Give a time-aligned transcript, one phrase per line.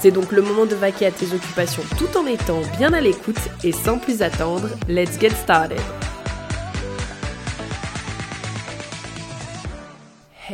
[0.00, 3.36] C'est donc le moment de vaquer à tes occupations tout en étant bien à l'écoute
[3.62, 5.78] et sans plus attendre, let's get started.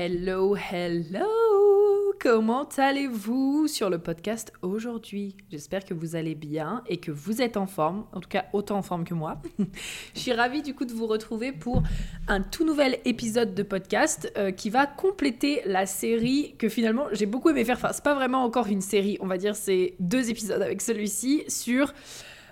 [0.09, 5.37] Hello, hello Comment allez-vous sur le podcast aujourd'hui?
[5.51, 8.77] J'espère que vous allez bien et que vous êtes en forme, en tout cas autant
[8.79, 9.43] en forme que moi.
[10.15, 11.83] Je suis ravie du coup de vous retrouver pour
[12.29, 17.27] un tout nouvel épisode de podcast euh, qui va compléter la série que finalement j'ai
[17.27, 17.79] beaucoup aimé faire.
[17.79, 21.43] Enfin, c'est pas vraiment encore une série, on va dire c'est deux épisodes avec celui-ci
[21.49, 21.93] sur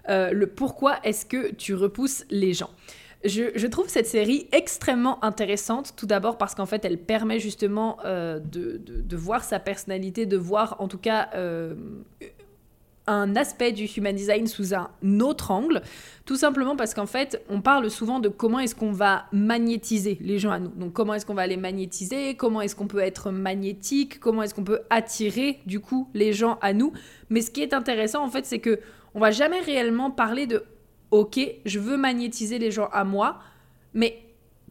[0.08, 2.70] euh, le pourquoi est-ce que tu repousses les gens.
[3.24, 8.38] Je, trouve cette série extrêmement intéressante, tout d'abord parce qu'en fait elle permet justement euh,
[8.38, 11.74] de, voir sa personnalité, de voir en tout cas euh,
[13.06, 15.80] un aspect du human design sous un autre angle,
[16.26, 20.38] tout simplement parce qu'en fait on parle souvent de comment est-ce qu'on va magnétiser les
[20.38, 20.70] gens à nous.
[20.70, 24.54] Donc comment est-ce qu'on va les magnétiser, comment est-ce qu'on peut être magnétique, comment est-ce
[24.54, 26.92] qu'on peut attirer du coup les gens à nous.
[27.30, 28.80] Mais ce qui est intéressant en fait c'est que
[29.14, 30.64] on va jamais réellement parler de
[31.14, 33.38] ok, je veux magnétiser les gens à moi,
[33.92, 34.20] mais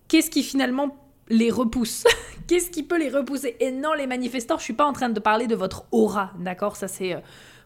[0.10, 0.98] qu'est-ce qui finalement
[1.30, 2.04] les repousse?
[2.48, 3.56] Qu'est-ce qui peut les repousser?
[3.62, 6.76] Et non, les manifestants, je suis pas en train de parler de votre aura, d'accord?
[6.76, 7.16] Ça c'est...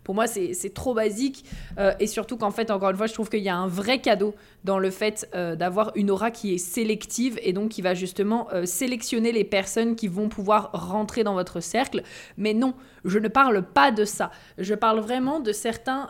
[0.07, 1.43] Pour moi, c'est trop basique.
[1.77, 3.99] Euh, et surtout qu'en fait, encore une fois, je trouve qu'il y a un vrai
[3.99, 7.93] cadeau dans le fait euh, d'avoir une aura qui est sélective et donc qui va
[7.93, 12.03] justement euh, sélectionner les personnes qui vont pouvoir rentrer dans votre cercle.
[12.37, 14.31] Mais non, je ne parle pas de ça.
[14.57, 16.09] Je parle vraiment de certains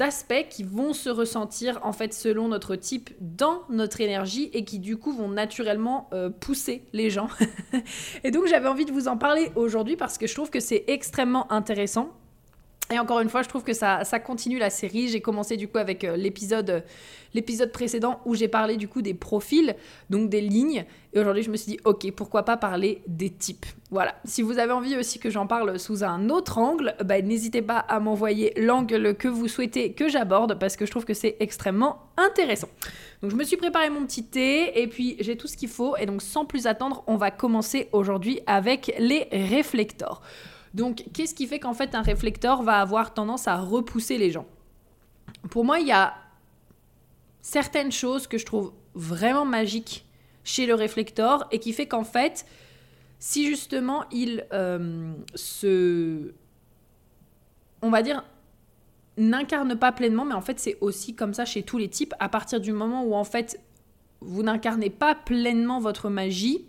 [0.00, 4.78] aspects qui vont se ressentir en fait selon notre type dans notre énergie et qui
[4.78, 6.08] du coup vont naturellement
[6.40, 7.28] pousser les gens.
[8.24, 10.84] et donc j'avais envie de vous en parler aujourd'hui parce que je trouve que c'est
[10.86, 12.10] extrêmement intéressant.
[12.90, 15.08] Et encore une fois, je trouve que ça, continue la série.
[15.08, 16.84] J'ai commencé du coup avec euh, l'épisode,
[17.34, 19.76] l'épisode précédent où j'ai parlé du coup des profils,
[20.08, 20.86] donc des lignes.
[21.12, 23.66] Et aujourd'hui, je me suis dit, ok, pourquoi pas parler des types.
[23.90, 24.14] Voilà.
[24.24, 27.78] Si vous avez envie aussi que j'en parle sous un autre angle, bah, n'hésitez pas
[27.78, 32.10] à m'envoyer l'angle que vous souhaitez que j'aborde parce que je trouve que c'est extrêmement
[32.16, 32.68] intéressant.
[33.20, 35.94] Donc je me suis préparé mon petit thé et puis j'ai tout ce qu'il faut.
[35.98, 40.22] Et donc sans plus attendre, on va commencer aujourd'hui avec les réflecteurs.
[40.78, 44.46] Donc, qu'est-ce qui fait qu'en fait un réflecteur va avoir tendance à repousser les gens?
[45.50, 46.14] Pour moi, il y a
[47.42, 50.06] certaines choses que je trouve vraiment magiques
[50.44, 52.46] chez le réflecteur et qui fait qu'en fait,
[53.18, 56.32] si justement il euh, se.
[57.82, 58.24] On va dire
[59.16, 62.28] n'incarne pas pleinement, mais en fait c'est aussi comme ça chez tous les types, à
[62.28, 63.60] partir du moment où en fait
[64.20, 66.66] vous n'incarnez pas pleinement votre magie,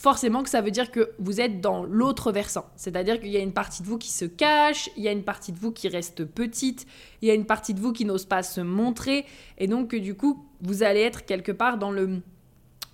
[0.00, 2.64] forcément que ça veut dire que vous êtes dans l'autre versant.
[2.74, 5.24] C'est-à-dire qu'il y a une partie de vous qui se cache, il y a une
[5.24, 6.86] partie de vous qui reste petite,
[7.20, 9.26] il y a une partie de vous qui n'ose pas se montrer,
[9.58, 12.22] et donc du coup, vous allez être quelque part dans le,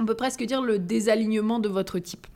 [0.00, 2.26] on peut presque dire le désalignement de votre type.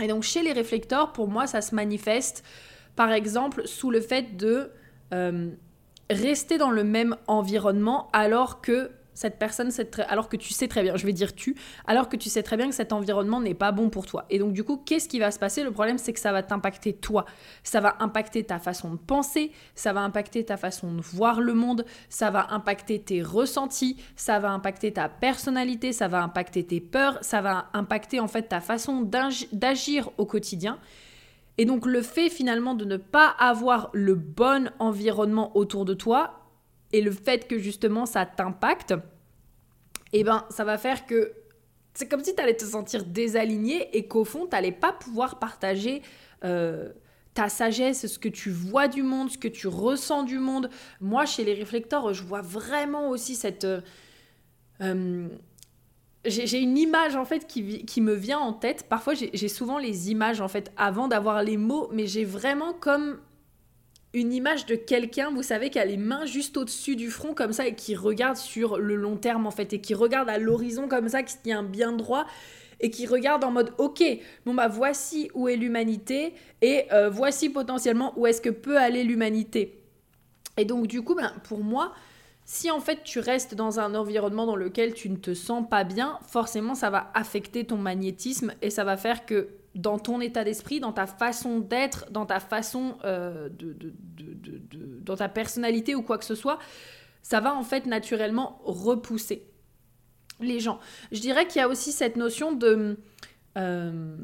[0.00, 2.44] Et donc chez les réflecteurs, pour moi, ça se manifeste,
[2.96, 4.70] par exemple, sous le fait de
[5.12, 5.50] euh,
[6.08, 9.70] rester dans le même environnement alors que cette personne,
[10.08, 11.56] alors que tu sais très bien, je vais dire tu,
[11.86, 14.26] alors que tu sais très bien que cet environnement n'est pas bon pour toi.
[14.30, 15.64] Et donc du coup, qu'est-ce qui va se passer?
[15.64, 17.24] Le problème, c'est que ça va t'impacter toi.
[17.64, 21.54] Ça va impacter ta façon de penser, ça va impacter ta façon de voir le
[21.54, 26.80] monde, ça va impacter tes ressentis, ça va impacter ta personnalité, ça va impacter tes
[26.80, 29.00] peurs, ça va impacter en fait ta façon
[29.52, 30.78] d'agir au quotidien.
[31.58, 36.45] Et donc le fait finalement de ne pas avoir le bon environnement autour de toi,
[36.92, 38.94] et le fait que justement ça t'impacte,
[40.12, 41.32] eh ben ça va faire que
[41.96, 45.38] c'est comme si tu allais te sentir désaligné et qu'au fond, tu n'allais pas pouvoir
[45.38, 46.02] partager
[46.44, 46.90] euh,
[47.32, 50.68] ta sagesse, ce que tu vois du monde, ce que tu ressens du monde.
[51.00, 53.64] Moi, chez les réflecteurs, je vois vraiment aussi cette...
[53.64, 53.80] Euh,
[54.82, 55.28] euh,
[56.26, 58.86] j'ai une image en fait qui, qui, me vient en tête.
[58.88, 63.20] Parfois, j'ai souvent les images en fait avant d'avoir les mots, mais j'ai vraiment comme
[64.16, 67.52] une image de quelqu'un, vous savez, qui a les mains juste au-dessus du front comme
[67.52, 70.88] ça et qui regarde sur le long terme en fait et qui regarde à l'horizon
[70.88, 72.24] comme ça, qui tient bien droit
[72.80, 74.02] et qui regarde en mode ok,
[74.46, 76.32] bon bah voici où est l'humanité
[76.62, 79.82] et euh, voici potentiellement où est-ce que peut aller l'humanité.
[80.56, 81.92] Et donc du coup, ben, pour moi,
[82.46, 85.84] si en fait tu restes dans un environnement dans lequel tu ne te sens pas
[85.84, 90.44] bien, forcément ça va affecter ton magnétisme et ça va faire que dans ton état
[90.44, 93.92] d'esprit, dans ta façon d'être, dans ta façon euh, de, de,
[95.02, 96.58] dans ta personnalité ou quoi que ce soit,
[97.22, 99.46] ça va en fait naturellement repousser
[100.40, 100.78] les gens.
[101.12, 102.98] Je dirais qu'il y a aussi cette notion de
[103.58, 104.16] euh,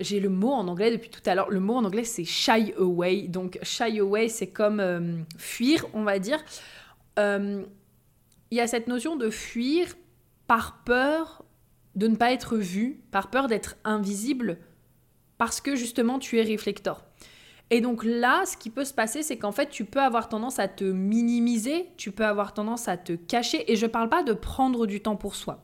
[0.00, 1.50] j'ai le mot en anglais depuis tout à l'heure.
[1.50, 3.28] Le mot en anglais, c'est shy away.
[3.28, 6.44] Donc, shy away, c'est comme euh, fuir, on va dire.
[7.18, 9.94] Il y a cette notion de fuir
[10.46, 11.45] par peur
[11.96, 14.58] de ne pas être vu, par peur d'être invisible,
[15.38, 17.04] parce que justement, tu es réflecteur.
[17.70, 20.58] Et donc là, ce qui peut se passer, c'est qu'en fait, tu peux avoir tendance
[20.58, 23.70] à te minimiser, tu peux avoir tendance à te cacher.
[23.70, 25.62] Et je parle pas de prendre du temps pour soi.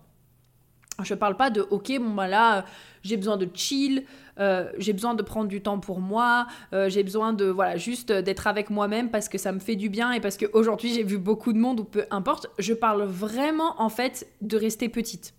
[1.03, 2.65] Je parle pas de ok bon bah là
[3.03, 4.05] j'ai besoin de chill,
[4.39, 8.13] euh, j'ai besoin de prendre du temps pour moi, euh, j'ai besoin de voilà juste
[8.13, 11.19] d'être avec moi-même parce que ça me fait du bien et parce qu'aujourd'hui j'ai vu
[11.19, 12.49] beaucoup de monde ou peu importe.
[12.59, 15.35] Je parle vraiment en fait de rester petite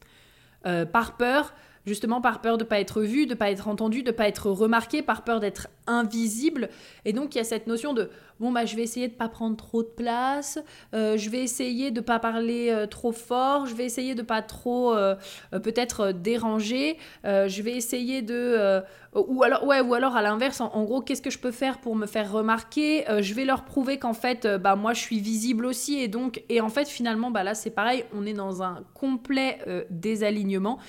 [0.91, 1.53] par peur
[1.85, 4.15] justement par peur de ne pas être vue, de ne pas être entendue, de ne
[4.15, 6.69] pas être remarquée, par peur d'être invisible.
[7.05, 8.09] Et donc il y a cette notion de
[8.39, 10.59] bon bah je vais essayer de pas prendre trop de place,
[10.93, 14.41] euh, je vais essayer de pas parler euh, trop fort, je vais essayer de pas
[14.41, 15.15] trop euh,
[15.51, 18.81] peut-être déranger, je vais essayer de
[19.13, 21.95] ou alors ouais ou alors à l'inverse en, gros qu'est-ce que je peux faire pour
[21.95, 25.99] me faire remarquer, je vais leur prouver qu'en fait bah moi je suis visible aussi
[25.99, 29.59] et donc et en fait finalement bah là c'est pareil, on est dans un complet
[29.89, 30.79] désalignement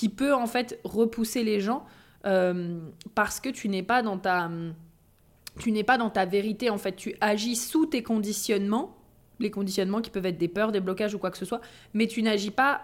[0.00, 1.84] qui peut en fait repousser les gens
[2.24, 2.80] euh,
[3.14, 4.50] parce que tu n'es pas dans ta
[5.58, 6.96] tu n'es pas dans ta vérité en fait.
[6.96, 8.96] Tu agis sous tes conditionnements
[9.40, 11.60] les conditionnements qui peuvent être des peurs des blocages ou quoi que ce soit
[11.92, 12.80] mais tu n'agis pas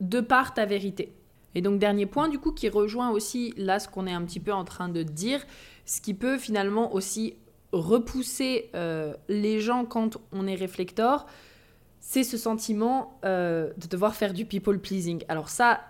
[0.00, 1.12] de par ta vérité.
[1.54, 4.40] Et donc dernier point du coup qui rejoint aussi là ce qu'on est un petit
[4.40, 5.44] peu en train de dire
[5.84, 7.34] ce qui peut finalement aussi
[7.72, 11.26] repousser euh, les gens quand on est réflecteur
[12.00, 15.24] c'est ce sentiment euh, de devoir faire du people pleasing.
[15.28, 15.80] Alors ça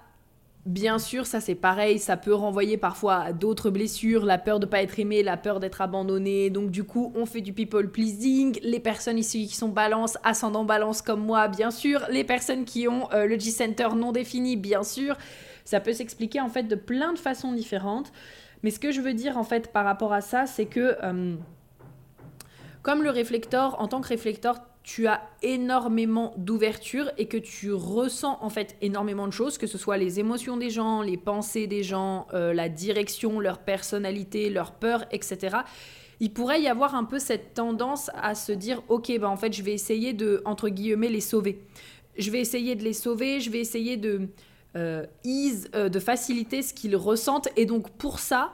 [0.66, 4.64] Bien sûr, ça c'est pareil, ça peut renvoyer parfois à d'autres blessures, la peur de
[4.64, 6.48] pas être aimé, la peur d'être abandonné.
[6.48, 8.58] Donc du coup, on fait du people pleasing.
[8.62, 12.06] Les personnes ici qui sont balance, ascendant balance comme moi, bien sûr.
[12.08, 15.18] Les personnes qui ont euh, le G-center non défini, bien sûr.
[15.66, 18.10] Ça peut s'expliquer en fait de plein de façons différentes.
[18.62, 21.36] Mais ce que je veux dire en fait par rapport à ça, c'est que euh,
[22.80, 28.38] comme le réflecteur, en tant que réflecteur, tu as énormément d'ouverture et que tu ressens
[28.42, 31.82] en fait énormément de choses, que ce soit les émotions des gens, les pensées des
[31.82, 35.56] gens, euh, la direction, leur personnalité, leur peur, etc.
[36.20, 39.54] Il pourrait y avoir un peu cette tendance à se dire ok bah en fait
[39.54, 41.62] je vais essayer de entre guillemets les sauver.
[42.18, 44.28] Je vais essayer de les sauver, je vais essayer de
[44.76, 48.52] euh, ease, euh, de faciliter ce qu'ils ressentent et donc pour ça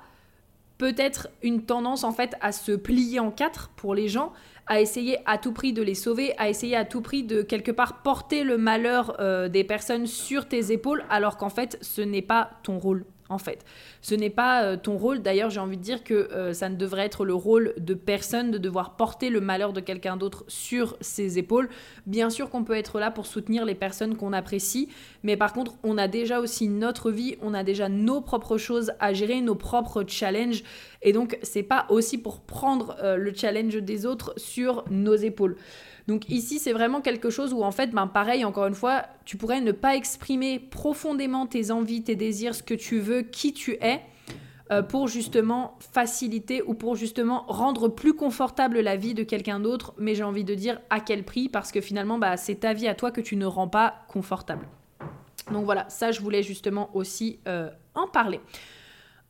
[0.78, 4.32] peut-être une tendance en fait à se plier en quatre pour les gens
[4.70, 7.72] à essayer à tout prix de les sauver, à essayer à tout prix de quelque
[7.72, 12.22] part porter le malheur euh, des personnes sur tes épaules, alors qu'en fait, ce n'est
[12.22, 13.64] pas ton rôle en fait.
[14.02, 15.22] Ce n'est pas euh, ton rôle.
[15.22, 18.50] D'ailleurs, j'ai envie de dire que euh, ça ne devrait être le rôle de personne
[18.50, 21.70] de devoir porter le malheur de quelqu'un d'autre sur ses épaules.
[22.06, 24.88] Bien sûr qu'on peut être là pour soutenir les personnes qu'on apprécie,
[25.22, 28.92] mais par contre, on a déjà aussi notre vie, on a déjà nos propres choses
[28.98, 30.62] à gérer, nos propres challenges.
[31.02, 35.56] Et donc, c'est pas aussi pour prendre euh, le challenge des autres sur nos épaules.
[36.06, 39.36] Donc ici, c'est vraiment quelque chose où en fait, ben pareil, encore une fois, tu
[39.36, 43.72] pourrais ne pas exprimer profondément tes envies, tes désirs, ce que tu veux, qui tu
[43.80, 44.00] es,
[44.70, 49.94] euh, pour justement faciliter ou pour justement rendre plus confortable la vie de quelqu'un d'autre,
[49.98, 52.86] mais j'ai envie de dire à quel prix, parce que finalement, bah, c'est ta vie
[52.86, 54.68] à toi que tu ne rends pas confortable.
[55.50, 58.40] Donc voilà, ça, je voulais justement aussi euh, en parler.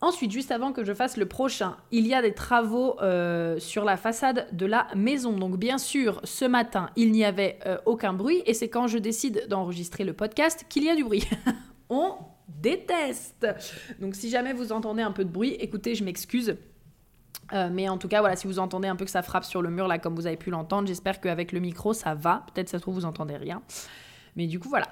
[0.03, 3.85] Ensuite, juste avant que je fasse le prochain, il y a des travaux euh, sur
[3.85, 5.33] la façade de la maison.
[5.37, 8.97] Donc bien sûr, ce matin, il n'y avait euh, aucun bruit et c'est quand je
[8.97, 11.29] décide d'enregistrer le podcast qu'il y a du bruit.
[11.91, 12.15] On
[12.49, 13.47] déteste.
[14.01, 16.57] Donc si jamais vous entendez un peu de bruit, écoutez, je m'excuse.
[17.53, 19.61] Euh, mais en tout cas, voilà, si vous entendez un peu que ça frappe sur
[19.61, 22.47] le mur, là, comme vous avez pu l'entendre, j'espère qu'avec le micro, ça va.
[22.55, 23.61] Peut-être ça se trouve, vous entendez rien.
[24.35, 24.89] Mais du coup, voilà.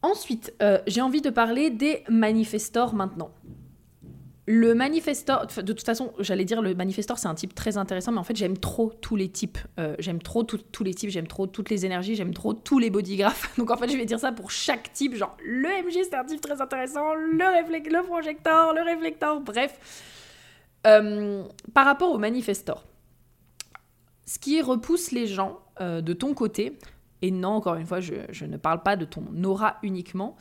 [0.00, 0.54] Ensuite,
[0.86, 3.30] j'ai envie de parler des manifestors maintenant.
[4.54, 8.18] Le manifestor, de toute façon, j'allais dire le manifestor, c'est un type très intéressant, mais
[8.18, 9.56] en fait, j'aime trop tous les types.
[9.80, 12.90] Euh, j'aime trop tous les types, j'aime trop toutes les énergies, j'aime trop tous les
[12.90, 13.50] bodygraphes.
[13.56, 15.14] Donc en fait, je vais dire ça pour chaque type.
[15.14, 19.78] Genre, le MG, c'est un type très intéressant, le, le projecteur, le réflecteur, bref.
[20.86, 22.84] Euh, par rapport au manifestor,
[24.26, 26.76] ce qui repousse les gens euh, de ton côté,
[27.22, 30.36] et non, encore une fois, je, je ne parle pas de ton aura uniquement,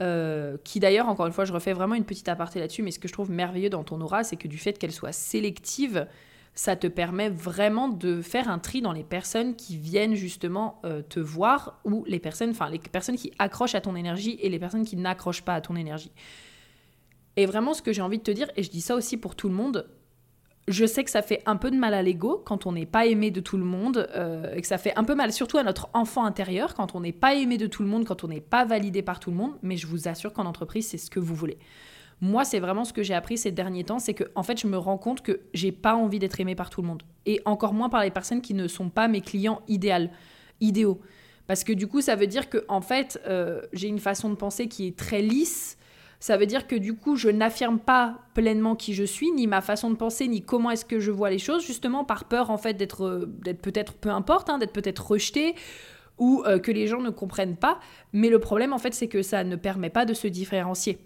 [0.00, 2.98] euh, qui d'ailleurs, encore une fois, je refais vraiment une petite aparté là-dessus, mais ce
[2.98, 6.06] que je trouve merveilleux dans ton aura, c'est que du fait qu'elle soit sélective,
[6.54, 11.02] ça te permet vraiment de faire un tri dans les personnes qui viennent justement euh,
[11.02, 14.58] te voir ou les personnes, enfin les personnes qui accrochent à ton énergie et les
[14.58, 16.12] personnes qui n'accrochent pas à ton énergie.
[17.36, 19.34] Et vraiment, ce que j'ai envie de te dire, et je dis ça aussi pour
[19.34, 19.88] tout le monde,
[20.68, 23.06] je sais que ça fait un peu de mal à l'ego quand on n'est pas
[23.06, 25.64] aimé de tout le monde, euh, et que ça fait un peu mal surtout à
[25.64, 28.40] notre enfant intérieur quand on n'est pas aimé de tout le monde, quand on n'est
[28.40, 31.20] pas validé par tout le monde, mais je vous assure qu'en entreprise, c'est ce que
[31.20, 31.58] vous voulez.
[32.20, 34.68] Moi, c'est vraiment ce que j'ai appris ces derniers temps, c'est que en fait, je
[34.68, 37.74] me rends compte que j'ai pas envie d'être aimé par tout le monde, et encore
[37.74, 40.08] moins par les personnes qui ne sont pas mes clients idéaux,
[40.60, 41.00] idéaux.
[41.48, 44.36] Parce que du coup, ça veut dire que en fait, euh, j'ai une façon de
[44.36, 45.76] penser qui est très lisse
[46.22, 49.60] ça veut dire que du coup, je n'affirme pas pleinement qui je suis, ni ma
[49.60, 52.58] façon de penser, ni comment est-ce que je vois les choses, justement par peur en
[52.58, 53.26] fait d'être, euh,
[53.60, 55.56] peut-être, peu importe, hein, d'être peut-être rejeté
[56.18, 57.80] ou euh, que les gens ne comprennent pas.
[58.12, 61.00] Mais le problème en fait, c'est que ça ne permet pas de se différencier.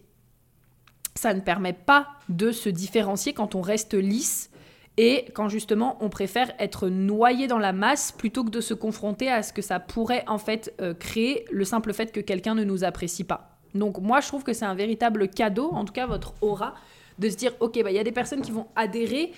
[1.14, 4.50] Ça ne permet pas de se différencier quand on reste lisse
[4.99, 9.30] et quand justement on préfère être noyé dans la masse plutôt que de se confronter
[9.30, 12.64] à ce que ça pourrait en fait euh, créer le simple fait que quelqu'un ne
[12.64, 13.56] nous apprécie pas.
[13.78, 16.75] Donc moi, je trouve que c'est un véritable cadeau, en tout cas votre aura,
[17.18, 19.33] de se dire, ok, bah, il y a des personnes qui vont adhérer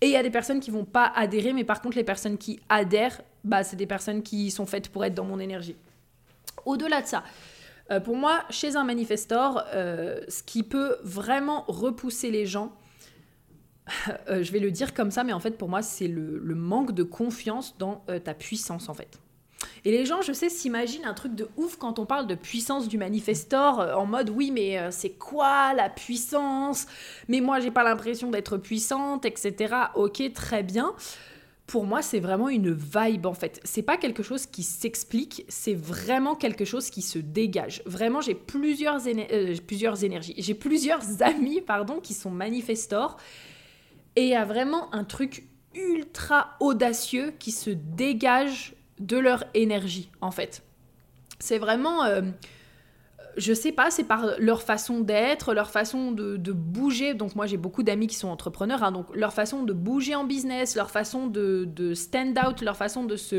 [0.00, 2.36] et il y a des personnes qui vont pas adhérer, mais par contre, les personnes
[2.36, 5.76] qui adhèrent, bah, c'est des personnes qui sont faites pour être dans mon énergie.
[6.66, 7.22] Au-delà de ça,
[7.90, 12.72] euh, pour moi, chez un manifestor, euh, ce qui peut vraiment repousser les gens,
[14.28, 16.54] euh, je vais le dire comme ça, mais en fait, pour moi, c'est le, le
[16.54, 19.18] manque de confiance dans ta puissance, en fait.
[19.84, 22.88] Et les gens, je sais, s'imaginent un truc de ouf quand on parle de puissance
[22.88, 26.86] du manifestor, euh, en mode oui, mais euh, c'est quoi la puissance?
[27.28, 29.74] Mais moi, j'ai pas l'impression d'être puissante, etc.
[29.94, 30.94] Ok, très bien.
[31.66, 33.60] Pour moi, c'est vraiment une vibe en fait.
[33.64, 37.82] C'est pas quelque chose qui s'explique, c'est vraiment quelque chose qui se dégage.
[37.86, 43.16] Vraiment, j'ai plusieurs, euh, plusieurs énergies, j'ai plusieurs amis pardon qui sont manifestors
[44.16, 48.74] et il y a vraiment un truc ultra audacieux qui se dégage
[49.06, 50.62] de leur énergie, en fait.
[51.38, 52.04] C'est vraiment...
[52.04, 52.22] Euh,
[53.36, 57.14] je sais pas, c'est par leur façon d'être, leur façon de, bouger.
[57.14, 60.24] Donc moi j'ai beaucoup d'amis qui sont entrepreneurs, hein, donc leur façon de bouger en
[60.24, 63.36] business, leur façon de, stand out, leur façon de se,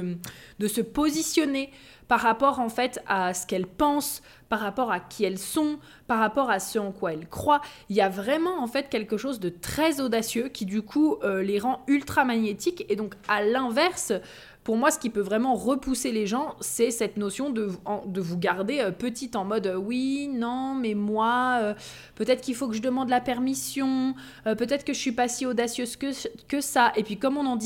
[0.59, 1.69] de se positionner
[2.07, 6.19] par rapport en fait à ce qu'elles pensent, par rapport à qui elles sont, par
[6.19, 7.61] rapport à ce en quoi elles croient.
[7.89, 11.41] Il y a vraiment en fait quelque chose de très audacieux qui du coup euh,
[11.41, 14.13] les rend ultra magnétiques et donc à l'inverse
[14.63, 17.69] pour moi, ce qui peut vraiment repousser les gens, c'est cette notion de,
[18.21, 21.73] vous garder euh, petite en mode euh, oui, non, mais moi, euh,
[22.15, 24.15] peut-être qu'il faut que je demande la permission,
[24.45, 26.07] peut-être que je suis pas si audacieuse que,
[26.47, 26.93] que ça.
[26.95, 27.57] Et puis comme on en,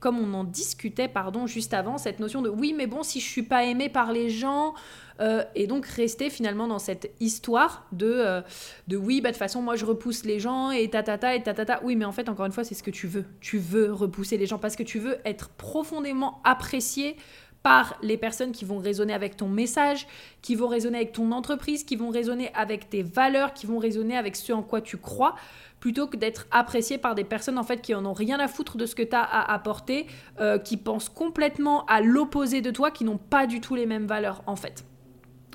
[0.00, 3.26] comme on en discutait pardon, juste avant, cette notion de oui, mais bon, si je
[3.26, 4.74] suis pas aimée par les gens,
[5.20, 8.40] euh, et donc rester finalement dans cette histoire de, euh,
[8.86, 11.80] de oui, bah, de toute façon, moi je repousse les gens et tatata et tatata.
[11.82, 13.24] Oui, mais en fait, encore une fois, c'est ce que tu veux.
[13.40, 17.16] Tu veux repousser les gens parce que tu veux être profondément apprécié
[17.62, 20.06] par les personnes qui vont résonner avec ton message,
[20.42, 24.16] qui vont résonner avec ton entreprise, qui vont résonner avec tes valeurs, qui vont résonner
[24.16, 25.34] avec ce en quoi tu crois,
[25.80, 28.76] plutôt que d'être apprécié par des personnes en fait qui en ont rien à foutre
[28.76, 30.06] de ce que tu as à apporter,
[30.40, 34.06] euh, qui pensent complètement à l'opposé de toi, qui n'ont pas du tout les mêmes
[34.06, 34.84] valeurs en fait.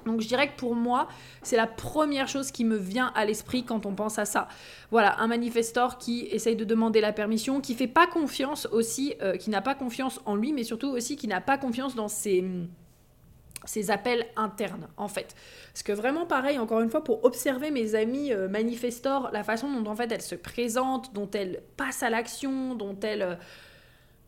[0.06, 1.08] Donc je dirais que pour moi,
[1.42, 4.48] c'est la première chose qui me vient à l'esprit quand on pense à ça.
[4.92, 9.38] Voilà, un manifestor qui essaye de demander la permission, qui fait pas confiance aussi, euh,
[9.38, 12.44] qui n'a pas confiance en lui, mais surtout aussi qui n'a pas confiance dans ses,
[13.66, 15.36] ses appels internes, en fait.
[15.74, 19.72] Parce que vraiment pareil, encore une fois, pour observer mes amis euh, manifestors, la façon
[19.72, 23.22] dont en fait elles se présentent, dont elles passent à l'action, dont elles...
[23.22, 23.36] Euh,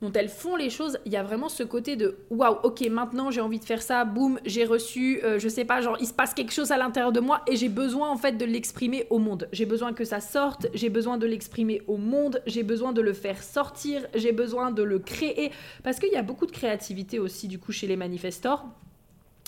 [0.01, 3.31] dont elles font les choses, il y a vraiment ce côté de waouh, ok, maintenant
[3.31, 6.13] j'ai envie de faire ça, boum, j'ai reçu, euh, je sais pas, genre il se
[6.13, 9.19] passe quelque chose à l'intérieur de moi et j'ai besoin en fait de l'exprimer au
[9.19, 9.47] monde.
[9.53, 13.13] J'ai besoin que ça sorte, j'ai besoin de l'exprimer au monde, j'ai besoin de le
[13.13, 15.51] faire sortir, j'ai besoin de le créer
[15.83, 18.65] parce qu'il y a beaucoup de créativité aussi du coup chez les manifestors.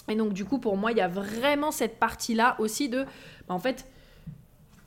[0.10, 3.04] Et donc du coup pour moi il y a vraiment cette partie là aussi de,
[3.48, 3.86] bah, en fait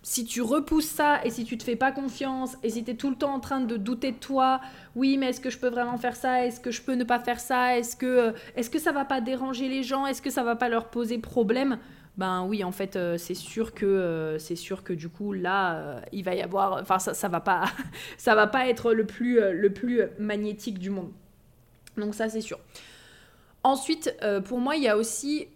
[0.03, 2.95] si tu repousses ça et si tu te fais pas confiance et si tu es
[2.95, 4.61] tout le temps en train de douter de toi,
[4.97, 6.47] oui, mais est-ce que je peux vraiment faire ça?
[6.47, 7.77] Est-ce que je peux ne pas faire ça?
[7.77, 10.07] Est-ce que euh, est-ce que ça va pas déranger les gens?
[10.07, 11.79] Est-ce que ça va pas leur poser problème?
[12.17, 16.01] Ben oui, en fait, euh, c'est sûr que euh, c'est sûr que du coup là,
[16.13, 17.65] il va y avoir, enfin ça, ça va pas,
[18.17, 21.13] ça va pas être le plus magnétique du monde.
[21.99, 22.59] Donc ça c'est sûr.
[23.63, 24.17] Ensuite,
[24.47, 25.49] pour moi, il y a aussi,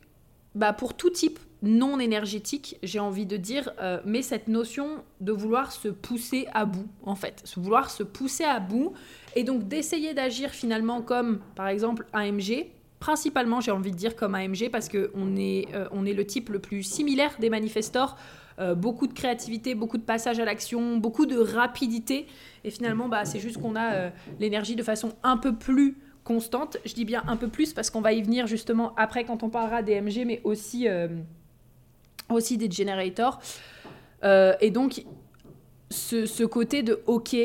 [0.55, 5.33] bah, pour tout type non énergétique, j'ai envie de dire, euh, mais cette notion de
[5.33, 8.93] vouloir se pousser à bout, en fait, vouloir se pousser à bout,
[9.35, 12.67] et donc d'essayer d'agir finalement comme, par exemple, AMG,
[13.01, 16.59] principalement, j'ai envie de dire comme AMG, parce qu'on est, euh, est le type le
[16.59, 18.17] plus similaire des manifestors,
[18.59, 22.27] euh, beaucoup de créativité, beaucoup de passage à l'action, beaucoup de rapidité,
[22.63, 26.79] et finalement, bah, c'est juste qu'on a l'énergie de façon un peu plus constante.
[26.85, 29.51] Je dis bien un peu plus parce qu'on va y venir justement après quand on
[29.51, 30.89] parlera des MG, mais aussi
[32.31, 33.41] aussi des generators.
[34.23, 35.05] et donc,
[35.91, 37.37] ce, ce, côté de OK,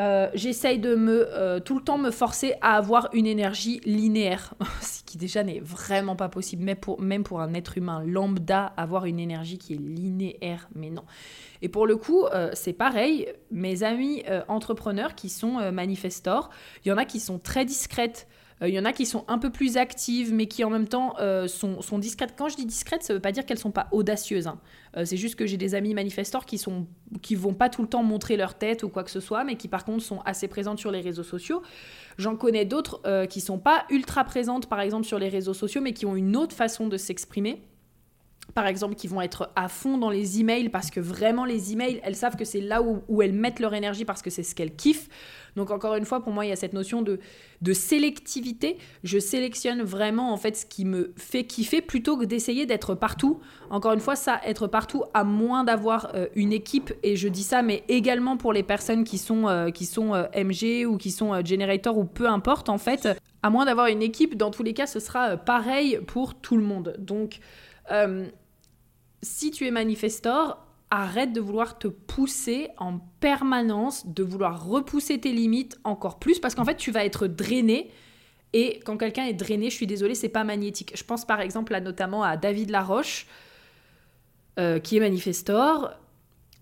[0.00, 4.54] euh, j'essaye de me euh, tout le temps me forcer à avoir une énergie linéaire,
[4.80, 8.72] ce qui déjà n'est vraiment pas possible, même pour, même pour un être humain lambda,
[8.76, 11.04] avoir une énergie qui est linéaire, mais non.
[11.60, 16.50] Et pour le coup, euh, c'est pareil, mes amis entrepreneurs qui sont manifestors,
[16.84, 18.26] il y en a qui sont très discrètes
[18.62, 20.86] il euh, y en a qui sont un peu plus actives, mais qui en même
[20.86, 22.34] temps euh, sont, sont, discrètes.
[22.36, 24.46] Quand je dis discrètes, ça ne veut pas dire qu'elles ne sont pas audacieuses.
[24.46, 24.60] Hein.
[24.96, 27.88] Euh, c'est juste que j'ai des amis manifestors qui ne qui vont pas tout le
[27.88, 30.46] temps montrer leur tête ou quoi que ce soit, mais qui par contre sont assez
[30.46, 31.62] présentes sur les réseaux sociaux.
[32.18, 35.92] J'en connais d'autres qui sont pas ultra présentes, par exemple, sur les réseaux sociaux, mais
[35.92, 37.62] qui ont une autre façon de s'exprimer
[38.54, 42.00] par exemple, qui vont être à fond dans les emails parce que vraiment les emails,
[42.02, 44.74] elles savent que c'est là où, elles mettent leur énergie parce que c'est ce qu'elles
[44.74, 45.08] kiffent.
[45.56, 47.20] Donc encore une fois, pour moi, il y a cette notion de,
[47.60, 48.78] de sélectivité.
[49.04, 53.40] Je sélectionne vraiment en fait ce qui me fait kiffer plutôt que d'essayer d'être partout.
[53.70, 57.42] Encore une fois, ça, être partout, à moins d'avoir euh, une équipe, et je dis
[57.42, 61.10] ça, mais également pour les personnes qui sont, euh, qui sont euh, MG ou qui
[61.10, 63.08] sont Generator ou peu importe en fait,
[63.42, 66.62] à moins d'avoir une équipe, dans tous les cas, ce sera pareil pour tout le
[66.62, 66.94] monde.
[66.98, 67.40] Donc
[69.22, 75.32] si tu es manifestor, arrête de vouloir te pousser en permanence, de vouloir repousser tes
[75.32, 77.90] limites encore plus, parce qu'en fait, tu vas être drainé.
[78.52, 80.92] Et quand quelqu'un est drainé, je suis désolée, c'est pas magnétique.
[80.94, 83.26] Je pense par exemple à, notamment à David Laroche,
[84.58, 85.92] euh, qui est manifestor.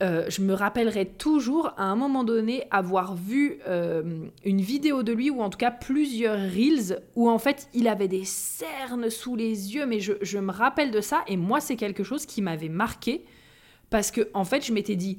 [0.02, 5.12] Euh, je me rappellerai toujours à un moment donné avoir vu euh, une vidéo de
[5.12, 9.34] lui, ou en tout cas plusieurs reels, où en fait il avait des cernes sous
[9.34, 12.70] les yeux, mais je, me rappelle de ça, et moi c'est quelque chose qui m'avait
[12.70, 13.24] marqué,
[13.90, 15.18] parce que en fait je m'étais dit,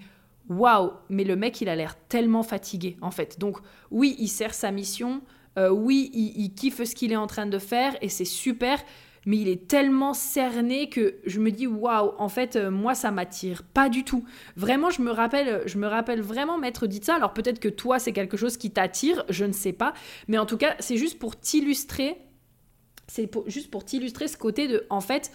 [0.49, 3.39] waouh, mais le mec il a l'air tellement fatigué en fait.
[3.39, 3.59] Donc
[3.91, 5.21] oui, il sert sa mission,
[5.57, 8.81] euh, oui, il, kiffe ce qu'il est en train de faire, et c'est super,
[9.25, 13.11] mais il est tellement cerné que je me dis waouh, en fait, euh, moi, ça
[13.11, 14.23] m'attire pas du tout.
[14.55, 17.15] Vraiment, je me rappelle, je me rappelle vraiment m'être dit ça.
[17.15, 19.93] Alors peut-être que toi, c'est quelque chose qui t'attire, je ne sais pas,
[20.27, 22.17] mais en tout cas, c'est juste pour t'illustrer,
[23.07, 25.31] c'est juste pour t'illustrer ce côté de, en fait,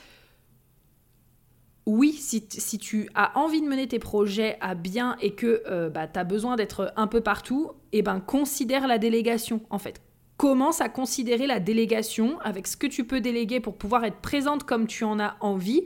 [1.87, 5.89] oui, si, si, tu as envie de mener tes projets à bien et que euh,
[5.89, 10.03] bah, tu as besoin d'être un peu partout, eh ben considère la délégation en fait.
[10.37, 14.65] Commence à considérer la délégation avec ce que tu peux déléguer pour pouvoir être présente
[14.65, 15.85] comme tu en as envie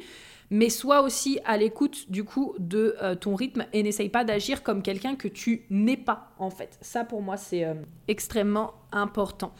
[0.51, 4.65] mais sois aussi à l'écoute du coup de euh, ton rythme et n'essaye pas d'agir
[4.65, 6.77] comme quelqu'un que tu n'es pas en fait.
[6.81, 7.75] Ça pour moi c'est euh,
[8.09, 9.53] extrêmement important.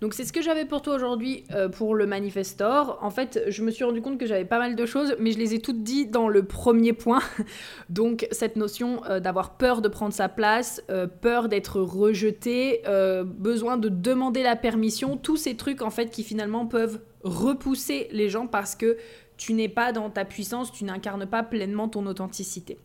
[0.00, 2.98] Donc c'est ce que j'avais pour toi aujourd'hui euh, pour le manifestor.
[3.02, 5.38] En fait, je me suis rendu compte que j'avais pas mal de choses, mais je
[5.38, 7.20] les ai toutes dit dans le premier point.
[7.90, 10.82] Donc cette notion d'avoir peur de prendre sa place,
[11.20, 12.82] peur d'être rejeté,
[13.24, 18.28] besoin de demander la permission, tous ces trucs en fait qui finalement peuvent repousser les
[18.28, 18.96] gens parce que
[19.38, 22.76] tu n'es pas dans ta puissance, tu n'incarnes pas pleinement ton authenticité.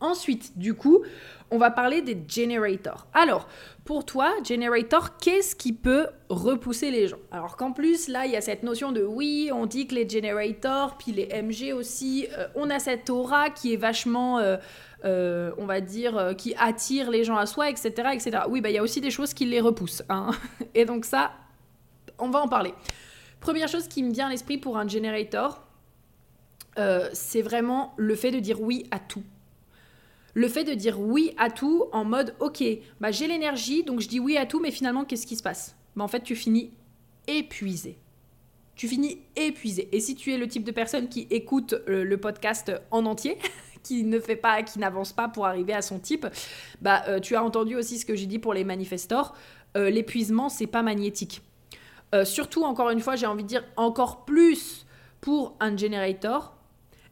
[0.00, 1.02] Ensuite, du coup,
[1.50, 3.06] on va parler des generators.
[3.14, 3.48] Alors,
[3.84, 7.18] pour toi, generator, qu'est-ce qui peut repousser les gens?
[7.30, 10.08] Alors qu'en plus, là, il y a cette notion de oui, on dit que les
[10.08, 14.58] generators, puis les MG aussi, euh, on a cette aura qui est vachement, euh,
[15.04, 17.90] euh, on va dire, qui attire les gens à soi, etc.
[18.12, 18.38] etc.
[18.48, 20.02] Oui, bah, il y a aussi des choses qui les repoussent.
[20.10, 20.32] Hein.
[20.74, 21.32] Et donc ça,
[22.18, 22.74] on va en parler.
[23.46, 25.62] Première chose qui me vient à l'esprit pour un generator,
[26.80, 29.22] euh, c'est vraiment le fait de dire oui à tout.
[30.34, 32.64] Le fait de dire oui à tout en mode ok,
[33.00, 35.76] bah j'ai l'énergie, donc je dis oui à tout, mais finalement, qu'est-ce qui se passe?
[35.94, 36.72] Bah, En fait, tu finis
[37.28, 37.98] épuisé.
[38.74, 39.90] Tu finis épuisé.
[39.92, 43.38] Et si tu es le type de personne qui écoute le, podcast en entier,
[43.84, 46.26] qui ne fait pas, qui n'avance pas pour arriver à son type,
[46.82, 49.36] bah euh, tu as entendu aussi ce que j'ai dit pour les manifestors.
[49.76, 51.42] Euh, l'épuisement, c'est pas magnétique.
[52.14, 54.86] Euh, surtout, encore une fois, j'ai envie de dire encore plus
[55.20, 56.56] pour un generator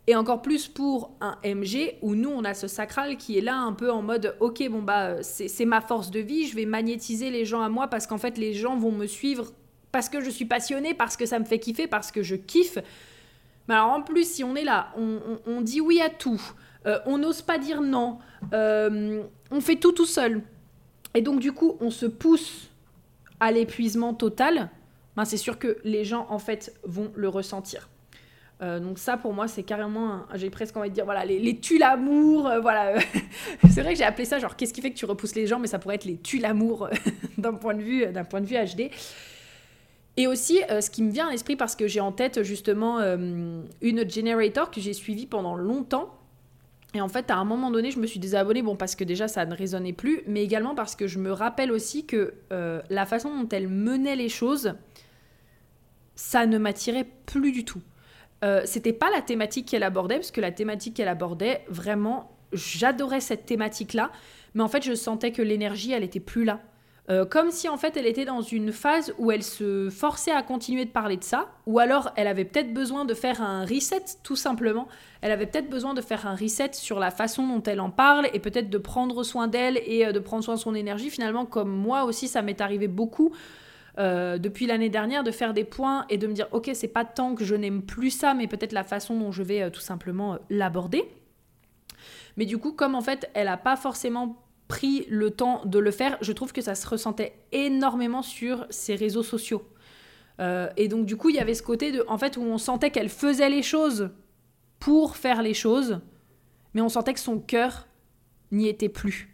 [0.06, 3.56] et encore plus pour un MG où nous, on a ce sacral qui est là
[3.56, 7.30] un peu en mode ok, bon bah c'est ma force de vie, je vais magnétiser
[7.30, 9.52] les gens à moi parce qu'en fait, les gens vont me suivre
[9.92, 12.78] parce que je suis passionnée, parce que ça me fait kiffer, parce que je kiffe.
[13.68, 16.42] Mais alors en plus, si on est là, on, dit oui à tout,
[16.86, 18.18] euh, on n'ose pas dire non,
[18.52, 20.42] euh, on fait tout tout seul.
[21.14, 22.68] Et donc du coup, on se pousse
[23.40, 24.68] à l'épuisement total
[25.16, 27.88] ben, c'est sûr que les gens en fait vont le ressentir.
[28.62, 31.58] Euh, donc ça pour moi c'est carrément, j'ai presque envie de dire voilà les, les
[31.58, 32.94] tue l'amour, euh, voilà.
[33.68, 35.58] c'est vrai que j'ai appelé ça genre qu'est-ce qui fait que tu repousses les gens,
[35.58, 36.88] mais ça pourrait être les tue l'amour
[37.38, 38.90] d'un point de vue d'un point de vue HD.
[40.16, 43.00] Et aussi euh, ce qui me vient à l'esprit parce que j'ai en tête justement
[43.00, 46.14] une generator que j'ai suivie pendant longtemps.
[46.96, 49.26] Et en fait, à un moment donné, je me suis désabonnée, bon, parce que déjà,
[49.26, 53.36] ça ne résonnait plus, mais également parce que je me rappelle aussi que la façon
[53.36, 54.74] dont elle menait les choses,
[56.14, 57.82] ça ne m'attirait plus du tout.
[58.44, 63.20] Euh, c'était pas la thématique qu'elle abordait, parce que la thématique qu'elle abordait, vraiment, j'adorais
[63.20, 64.10] cette thématique-là,
[64.54, 66.60] mais en fait, je sentais que l'énergie, elle était plus là.
[67.10, 70.42] Euh, comme si en fait elle était dans une phase où elle se forçait à
[70.42, 74.04] continuer de parler de ça, ou alors elle avait peut-être besoin de faire un reset
[74.22, 74.88] tout simplement.
[75.20, 78.28] Elle avait peut-être besoin de faire un reset sur la façon dont elle en parle
[78.32, 81.10] et peut-être de prendre soin d'elle et euh, de prendre soin de son énergie.
[81.10, 83.34] Finalement, comme moi aussi, ça m'est arrivé beaucoup.
[83.98, 87.04] Euh, depuis l'année dernière de faire des points et de me dire ok c'est pas
[87.04, 90.36] tant que je n'aime plus ça mais peut-être la façon dont je vais tout simplement
[90.50, 91.04] l'aborder
[92.36, 95.90] mais du coup comme en fait elle a pas forcément pris le temps de le
[95.90, 99.62] faire, je trouve que ça se ressentait énormément sur ses réseaux sociaux.
[100.40, 102.58] Euh, et donc du coup, il y avait ce côté de, en fait, où on
[102.58, 104.10] sentait qu'elle faisait les choses
[104.80, 106.00] pour faire les choses,
[106.72, 107.86] mais on sentait que son cœur
[108.50, 109.33] n'y était plus.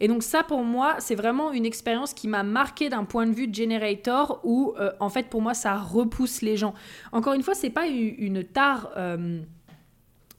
[0.00, 3.32] Et donc ça, pour moi, c'est vraiment une expérience qui m'a marqué d'un point de
[3.32, 6.74] vue de generator, où euh, en fait, pour moi, ça repousse les gens.
[7.12, 8.90] Encore une fois, c'est pas une tare.
[8.96, 9.40] Euh,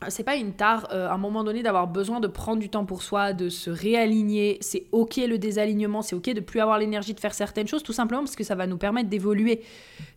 [0.09, 2.85] c'est pas une tare euh, à un moment donné d'avoir besoin de prendre du temps
[2.85, 4.57] pour soi, de se réaligner.
[4.61, 7.93] C'est ok le désalignement, c'est ok de plus avoir l'énergie de faire certaines choses, tout
[7.93, 9.61] simplement parce que ça va nous permettre d'évoluer.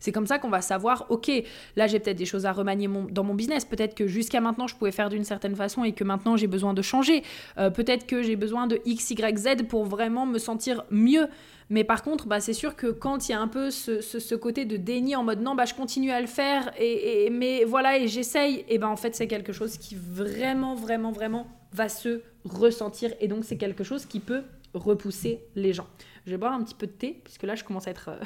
[0.01, 1.31] C'est comme ça qu'on va savoir, ok,
[1.77, 3.65] là j'ai peut-être des choses à remanier dans mon business.
[3.65, 6.73] Peut-être que jusqu'à maintenant je pouvais faire d'une certaine façon et que maintenant j'ai besoin
[6.73, 7.23] de changer.
[7.59, 11.29] Euh, peut-être que j'ai besoin de X, Y, Z pour vraiment me sentir mieux.
[11.71, 14.65] Mais par contre, bah, c'est sûr que quand il y a un peu ce, côté
[14.65, 18.09] de déni en mode non, bah, je continue à le faire, et, mais voilà, et
[18.09, 23.13] j'essaye, et ben en fait, c'est quelque chose qui vraiment, vraiment, vraiment va se ressentir.
[23.21, 24.43] Et donc, c'est quelque chose qui peut
[24.75, 25.87] repousser les gens.
[26.27, 28.21] Je vais boire un petit peu de thé, puisque là, je commence à être euh,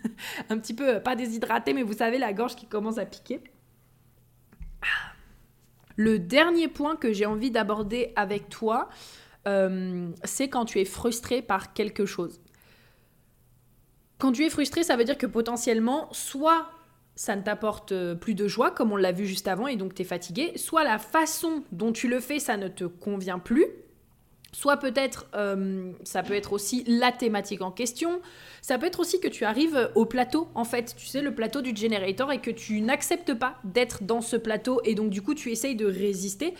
[0.48, 3.40] un petit peu, pas déshydraté, mais vous savez, la gorge qui commence à piquer.
[5.96, 8.88] Le dernier point que j'ai envie d'aborder avec toi,
[9.46, 12.40] euh, c'est quand tu es frustré par quelque chose.
[14.18, 16.68] Quand tu es frustré, ça veut dire que potentiellement, soit
[17.16, 19.94] ça ne t'apporte euh, plus de joie, comme on l'a vu juste avant, et donc
[19.94, 23.66] tu es fatigué, soit la façon dont tu le fais, ça ne te convient plus,
[24.52, 28.20] soit peut-être, euh, ça peut être aussi la thématique en question,
[28.62, 31.60] ça peut être aussi que tu arrives au plateau, en fait, tu sais, le plateau
[31.60, 35.34] du generator, et que tu n'acceptes pas d'être dans ce plateau, et donc du coup,
[35.34, 36.54] tu essayes de résister.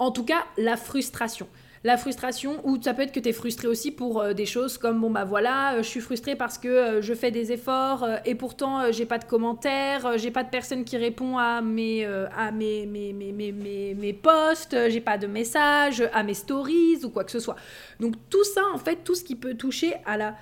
[0.00, 1.48] En tout cas, la frustration
[1.84, 4.78] la frustration, ou ça peut être que tu es frustré aussi pour euh, des choses
[4.78, 8.06] comme bon bah voilà, euh, je suis frustré parce que euh, je fais des efforts
[8.24, 12.50] et pourtant j'ai pas de commentaires, j'ai pas de personne qui répond à mes, à
[12.50, 17.24] mes, mes, mes, mes, mes posts, j'ai pas de messages, à mes stories ou quoi
[17.24, 17.56] que ce soit.
[18.00, 20.36] Donc tout ça, en fait, tout ce qui peut toucher à la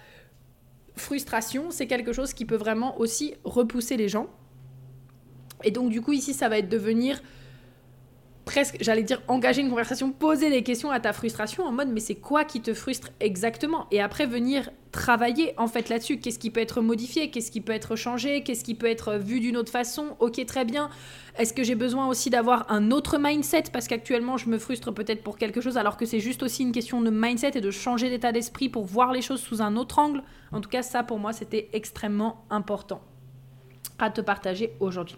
[0.95, 4.29] frustration, c'est quelque chose qui peut vraiment aussi repousser les gens.
[5.65, 7.21] Et donc du coup ici, ça va être devenir
[8.47, 12.01] presque, j'allais dire, engager une conversation, poser des questions à ta frustration en mode mais
[12.01, 13.87] c'est quoi qui te frustre exactement?
[13.91, 16.19] Et après venir travailler en fait là-dessus.
[16.21, 17.31] Qu'est-ce qui peut être modifié?
[17.31, 18.43] Qu'est-ce qui peut être changé?
[18.43, 20.17] Qu'est-ce qui peut être vu d'une autre façon?
[20.21, 20.89] Ok, très bien.
[21.37, 23.65] Est-ce que j'ai besoin aussi d'avoir un autre mindset?
[23.73, 26.73] Parce qu'actuellement, je me frustre peut-être pour quelque chose alors que c'est juste aussi une
[26.73, 29.99] question de mindset et de changer d'état d'esprit pour voir les choses sous un autre
[29.99, 30.23] angle.
[30.53, 33.03] En tout cas, ça pour moi, c'était extrêmement important
[33.99, 35.17] à te partager aujourd'hui.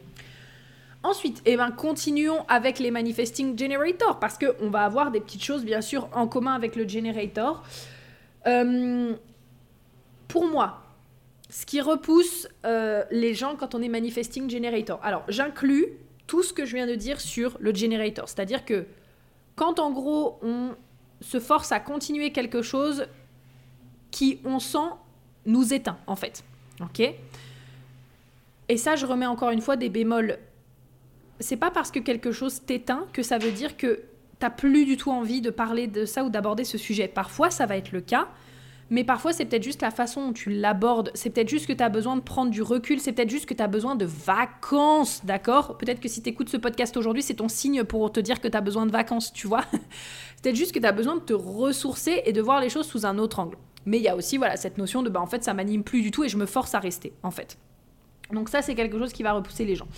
[1.02, 5.64] Ensuite, eh ben, continuons avec les manifesting generators parce qu'on va avoir des petites choses
[5.64, 7.62] bien sûr en commun avec le generator.
[8.46, 9.14] Euh,
[10.26, 10.82] pour moi,
[11.50, 14.98] ce qui repousse euh, les gens quand on est manifesting generator.
[15.02, 15.86] Alors, j'inclus
[16.26, 18.84] tout ce que je viens de dire sur le generator, c'est-à-dire que
[19.56, 20.74] quand en gros on
[21.20, 23.06] se force à continuer quelque chose
[24.10, 24.90] qui, on sent,
[25.46, 26.44] nous éteint en fait.
[26.80, 27.00] Ok?
[28.68, 30.38] Et ça, je remets encore une fois des bémols
[31.40, 34.00] c'est pas parce que quelque chose t'éteint que ça veut dire que
[34.38, 37.08] t'as plus du tout envie de parler de ça ou d'aborder ce sujet.
[37.08, 38.28] Parfois, ça va être le cas,
[38.90, 41.10] mais parfois, c'est peut-être juste la façon dont tu l'abordes.
[41.14, 43.00] C'est peut-être juste que tu as besoin de prendre du recul.
[43.00, 45.76] C'est peut-être juste que tu as besoin de vacances, d'accord?
[45.76, 48.48] Peut-être que si tu écoutes ce podcast aujourd'hui, c'est ton signe pour te dire que
[48.48, 49.64] tu as besoin de vacances, tu vois?
[50.36, 52.86] C'est peut-être juste que tu as besoin de te ressourcer et de voir les choses
[52.86, 53.58] sous un autre angle.
[53.84, 56.00] Mais il y a aussi voilà, cette notion de, bah, en fait, ça m'anime plus
[56.00, 57.58] du tout et je me force à rester, en fait.
[58.32, 59.88] Donc ça, c'est quelque chose qui va repousser les gens.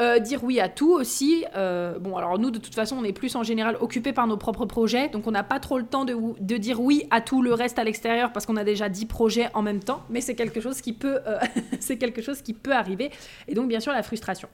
[0.00, 1.44] Euh, dire oui à tout aussi.
[1.56, 4.38] Euh, bon, alors nous, de toute façon, on est plus en général occupés par nos
[4.38, 7.42] propres projets, donc on n'a pas trop le temps de, de, dire oui à tout
[7.42, 10.34] le reste à l'extérieur parce qu'on a déjà 10 projets en même temps, mais c'est
[10.34, 11.38] quelque chose qui peut, euh,
[11.80, 13.10] c'est quelque chose qui peut arriver.
[13.46, 14.48] Et donc, bien sûr, la frustration.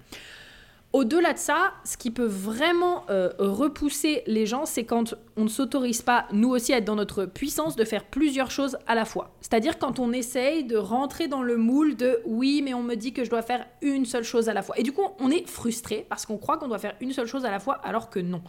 [0.93, 5.49] Au-delà de ça, ce qui peut vraiment euh, repousser les gens, c'est quand on ne
[5.49, 9.05] s'autorise pas, nous aussi, à être dans notre puissance de faire plusieurs choses à la
[9.05, 9.35] fois.
[9.41, 13.13] C'est-à-dire quand on essaye de rentrer dans le moule de oui, mais on me dit
[13.13, 14.79] que je dois faire une seule chose à la fois.
[14.79, 17.45] Et du coup, on est frustré parce qu'on croit qu'on doit faire une seule chose
[17.45, 18.41] à la fois alors que non.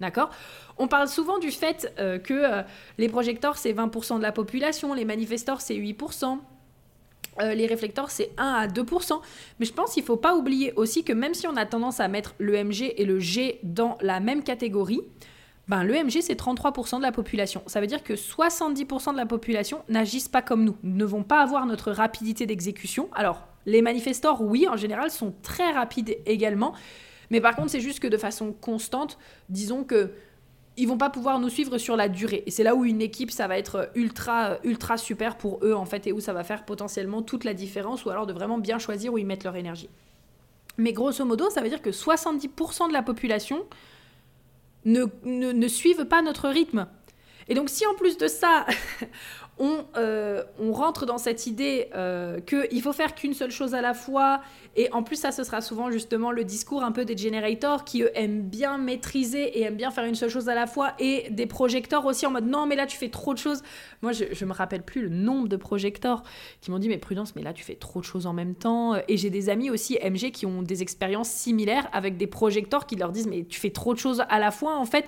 [0.00, 0.30] D'accord?
[0.78, 2.62] On parle souvent du fait euh, que euh,
[2.98, 6.38] les projecteurs, c'est 20% de la population, les manifestors, c'est 8%.
[7.40, 9.20] Euh, les réflecteurs, c'est 1 à 2%.
[9.58, 12.00] Mais je pense qu'il ne faut pas oublier aussi que même si on a tendance
[12.00, 15.00] à mettre l'EMG et le G dans la même catégorie,
[15.68, 17.62] ben, l'EMG, c'est 33% de la population.
[17.66, 21.40] Ça veut dire que 70% de la population n'agissent pas comme nous, ne vont pas
[21.40, 23.08] avoir notre rapidité d'exécution.
[23.14, 26.74] Alors, les manifestors, oui, en général, sont très rapides également.
[27.30, 29.18] Mais par contre, c'est juste que de façon constante,
[29.48, 30.10] disons que
[30.76, 32.42] ils vont pas pouvoir nous suivre sur la durée.
[32.46, 35.84] Et c'est là où une équipe, ça va être ultra, ultra super pour eux, en
[35.84, 38.78] fait, et où ça va faire potentiellement toute la différence, ou alors de vraiment bien
[38.78, 39.90] choisir où ils mettent leur énergie.
[40.78, 43.66] Mais grosso modo, ça veut dire que 70% de la population
[44.84, 46.86] ne, ne, ne suivent pas notre rythme.
[47.48, 48.66] Et donc si en plus de ça,
[49.60, 53.94] euh, on, rentre dans cette idée euh, qu'il faut faire qu'une seule chose à la
[53.94, 54.40] fois.
[54.76, 58.02] Et en plus, ça, ce sera souvent justement le discours un peu des generators qui,
[58.02, 60.94] eux, aiment bien maîtriser et aiment bien faire une seule chose à la fois.
[60.98, 63.62] Et des projecteurs aussi en mode non, mais là, tu fais trop de choses.
[64.00, 66.22] Moi, je, je me rappelle plus le nombre de projecteurs
[66.60, 68.94] qui m'ont dit, mais prudence, mais là, tu fais trop de choses en même temps.
[69.06, 72.96] Et j'ai des amis aussi MG qui ont des expériences similaires avec des projecteurs qui
[72.96, 75.04] leur disent, mais tu fais trop de choses à la fois, en fait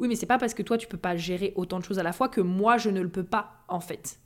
[0.00, 2.02] oui, mais c'est pas parce que toi tu peux pas gérer autant de choses à
[2.02, 4.18] la fois que moi je ne le peux pas en fait.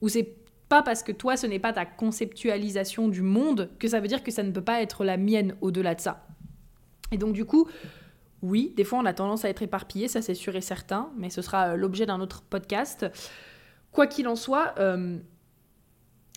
[0.00, 0.34] Ou c'est
[0.70, 4.22] pas parce que toi ce n'est pas ta conceptualisation du monde que ça veut dire
[4.22, 6.26] que ça ne peut pas être la mienne au-delà de ça.
[7.12, 7.68] Et donc du coup,
[8.40, 11.28] oui, des fois on a tendance à être éparpillé, ça c'est sûr et certain, mais
[11.28, 13.04] ce sera euh, l'objet d'un autre podcast.
[13.92, 15.18] Quoi qu'il en soit, euh,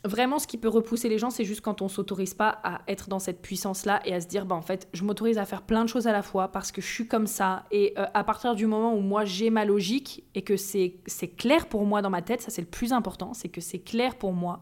[0.08, 3.10] Vraiment, ce qui peut repousser les gens, c'est juste quand on s'autorise pas à être
[3.10, 5.84] dans cette puissance-là et à se dire, bah en fait, je m'autorise à faire plein
[5.84, 7.66] de choses à la fois parce que je suis comme ça.
[7.72, 11.02] Et euh, à partir du moment où moi j'ai ma logique et que c'est
[11.38, 14.16] clair pour moi dans ma tête, ça c'est le plus important, c'est que c'est clair
[14.16, 14.62] pour moi,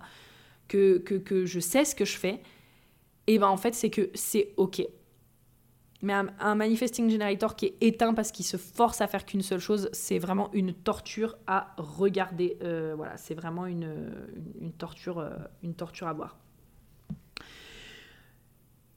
[0.67, 2.41] que, que, que je sais ce que je fais,
[3.27, 4.83] et ben en fait, c'est que c'est ok.
[6.05, 9.59] Mais un, manifesting generator qui est éteint parce qu'il se force à faire qu'une seule
[9.59, 12.59] chose, c'est vraiment une torture à regarder.
[12.61, 14.13] Euh, voilà, c'est vraiment une,
[14.61, 15.31] une, torture, euh,
[15.63, 16.37] une torture à voir.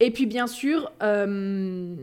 [0.00, 1.96] Et puis bien sûr, euh,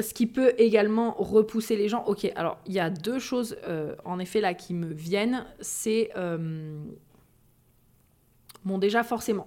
[0.00, 2.02] ce qui peut également repousser les gens.
[2.06, 3.56] Ok, alors il y a deux choses
[4.04, 5.46] en effet là qui me viennent.
[5.60, 6.10] C'est
[8.64, 9.46] bon déjà forcément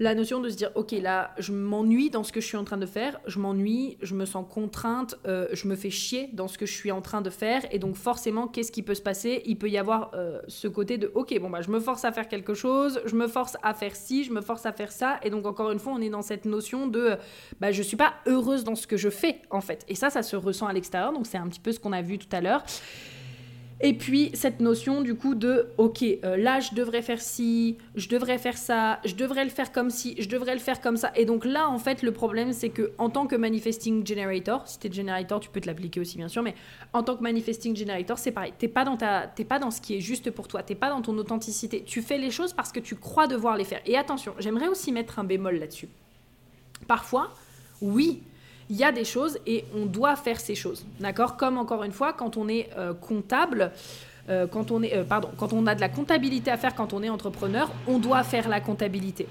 [0.00, 2.64] la notion de se dire, ok, là, je m'ennuie dans ce que je suis en
[2.64, 6.48] train de faire, je m'ennuie, je me sens contrainte, euh, je me fais chier dans
[6.48, 9.02] ce que je suis en train de faire, et donc forcément, qu'est-ce qui peut se
[9.02, 9.42] passer?
[9.44, 12.12] Il peut y avoir euh, ce côté de, ok, bon, bah, je me force à
[12.12, 15.20] faire quelque chose, je me force à faire ci, je me force à faire ça,
[15.22, 17.16] et donc encore une fois, on est dans cette notion de,
[17.60, 19.84] bah, je suis pas heureuse dans ce que je fais, en fait.
[19.86, 22.00] Et ça, ça se ressent à l'extérieur, donc c'est un petit peu ce qu'on a
[22.00, 22.64] vu tout à l'heure.
[23.82, 28.08] Et puis cette notion du coup de ok euh, là je devrais faire ci, je
[28.08, 31.12] devrais faire ça, je devrais le faire comme ci, je devrais le faire comme ça.
[31.16, 34.78] Et donc là en fait le problème c'est que en tant que manifesting generator, si
[34.78, 36.54] t'es generator tu peux te l'appliquer aussi bien sûr, mais
[36.92, 38.52] en tant que manifesting generator c'est pareil.
[38.58, 40.90] T'es pas dans ta, t'es pas dans ce qui est juste pour toi, t'es pas
[40.90, 41.82] dans ton authenticité.
[41.82, 43.80] Tu fais les choses parce que tu crois devoir les faire.
[43.86, 45.88] Et attention, j'aimerais aussi mettre un bémol là-dessus.
[46.86, 47.30] Parfois,
[47.80, 48.22] oui,
[48.70, 50.86] il y a des choses et on doit faire ces choses.
[51.00, 51.36] D'accord?
[51.36, 53.72] Comme encore une fois, quand on est euh, comptable,
[54.28, 56.92] euh, quand on est, euh, pardon, quand on a de la comptabilité à faire quand
[56.92, 59.26] on est entrepreneur, on doit faire la comptabilité.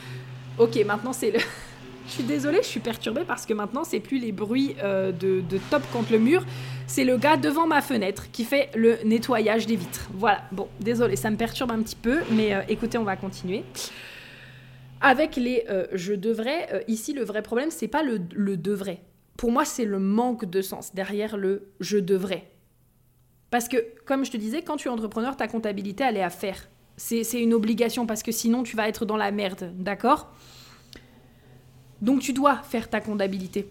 [0.58, 1.38] ok, maintenant c'est le.
[2.06, 5.58] je suis désolée, je suis perturbée parce que maintenant c'est plus les bruits de, de,
[5.70, 6.42] top contre le mur,
[6.86, 10.08] c'est le gars devant ma fenêtre qui fait le nettoyage des vitres.
[10.14, 13.64] Voilà, bon, désolé, ça me perturbe un petit peu, mais écoutez, on va continuer.
[15.00, 19.02] Avec les euh, je devrais, euh, ici le vrai problème, c'est pas le, le devrait.
[19.36, 22.50] Pour moi, c'est le manque de sens derrière le je devrais.
[23.50, 26.30] Parce que, comme je te disais, quand tu es entrepreneur, ta comptabilité, elle est à
[26.30, 26.68] faire.
[26.96, 30.34] C'est une obligation parce que sinon, tu vas être dans la merde, d'accord?
[32.02, 33.68] Donc, tu dois faire ta comptabilité.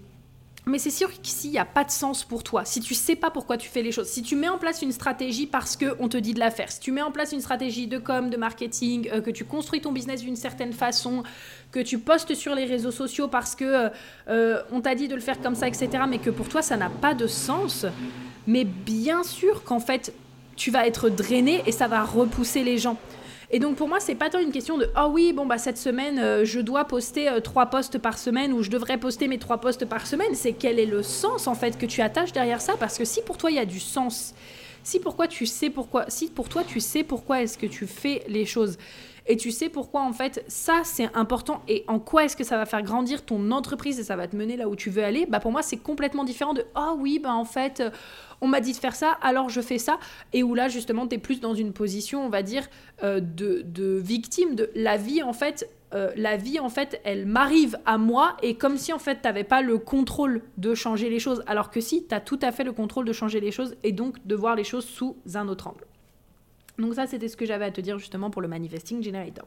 [0.67, 2.65] Mais c'est sûr qu'ici, il n'y a pas de sens pour toi.
[2.65, 4.91] Si tu sais pas pourquoi tu fais les choses, si tu mets en place une
[4.91, 7.87] stratégie parce qu'on te dit de la faire, si tu mets en place une stratégie
[7.87, 11.23] de com, de marketing, euh, que tu construis ton business d'une certaine façon,
[11.71, 13.89] que tu postes sur les réseaux sociaux parce que euh,
[14.27, 16.75] euh, on t'a dit de le faire comme ça, etc., mais que pour toi, ça
[16.75, 17.85] n'a pas de sens,
[18.45, 20.13] mais bien sûr qu'en fait,
[20.57, 22.97] tu vas être drainé et ça va repousser les gens.
[23.49, 25.77] Et donc pour moi, c'est pas tant une question de ah oui, bon bah cette
[25.77, 29.37] semaine euh, je dois poster euh, trois posts par semaine ou je devrais poster mes
[29.37, 30.35] trois posts par semaine.
[30.35, 32.73] C'est quel est le sens en fait que tu attaches derrière ça?
[32.77, 34.33] Parce que si pour toi il y a du sens,
[34.83, 38.23] si pourquoi tu sais pourquoi, si pour toi tu sais pourquoi est-ce que tu fais
[38.27, 38.77] les choses
[39.27, 42.57] et tu sais pourquoi en fait ça c'est important et en quoi est-ce que ça
[42.57, 45.25] va faire grandir ton entreprise et ça va te mener là où tu veux aller,
[45.25, 47.83] bah pour moi c'est complètement différent de ah oui bah en fait
[48.41, 49.99] on m'a dit de faire ça, alors je fais ça,
[50.33, 52.67] et où là justement tu es plus dans une position, on va dire,
[53.03, 55.69] euh, de, de, victime de la vie en fait.
[55.93, 59.45] Euh, la vie en fait elle m'arrive à moi et comme si en fait t'avais
[59.45, 62.65] pas le contrôle de changer les choses alors que si tu as tout à fait
[62.65, 65.67] le contrôle de changer les choses et donc de voir les choses sous un autre
[65.67, 65.85] angle.
[66.77, 69.45] Donc ça, c'était ce que j'avais à te dire justement pour le Manifesting Generator.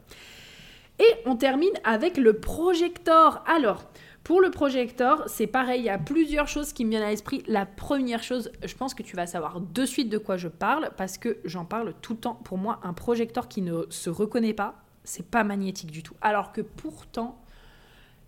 [0.99, 3.43] Et on termine avec le projector.
[3.47, 3.85] Alors,
[4.23, 7.43] pour le projector, c'est pareil, il y a plusieurs choses qui me viennent à l'esprit.
[7.47, 10.91] La première chose, je pense que tu vas savoir de suite de quoi je parle
[10.97, 12.35] parce que j'en parle tout le temps.
[12.35, 16.13] Pour moi, un projecteur qui ne se reconnaît pas, c'est pas magnétique du tout.
[16.21, 17.41] Alors que pourtant,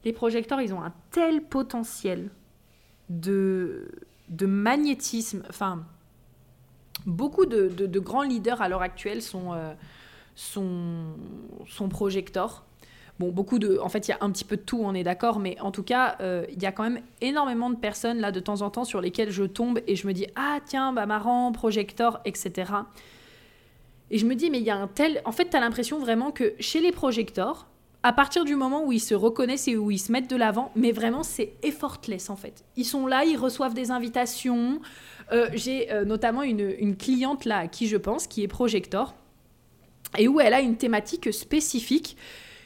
[0.03, 2.31] les projecteurs, ils ont un tel potentiel
[3.09, 3.91] de,
[4.29, 5.43] de magnétisme.
[5.47, 5.85] Enfin,
[7.05, 9.73] beaucoup de, grands leaders à l'heure actuelle sont, euh,
[11.89, 12.65] projecteurs.
[13.19, 13.77] Bon, beaucoup de.
[13.77, 15.69] En fait, il y a un petit peu de tout, on est d'accord, mais en
[15.69, 18.71] tout cas, euh, il y a quand même énormément de personnes là de temps en
[18.71, 22.73] temps sur lesquelles je tombe et je me dis Ah, tiens, bah marrant, projecteur, etc.
[24.13, 25.21] Et je me dis, mais il y a un tel.
[25.25, 27.67] En fait, tu as l'impression vraiment que chez les projecteurs,
[28.03, 30.71] à partir du moment où ils se reconnaissent et où ils se mettent de l'avant,
[30.75, 32.63] mais vraiment, c'est effortless en fait.
[32.75, 34.81] Ils sont là, ils reçoivent des invitations.
[35.31, 39.15] Euh, j'ai euh, notamment une, cliente là à qui je pense, qui est projecteur,
[40.17, 42.17] et où elle a une thématique spécifique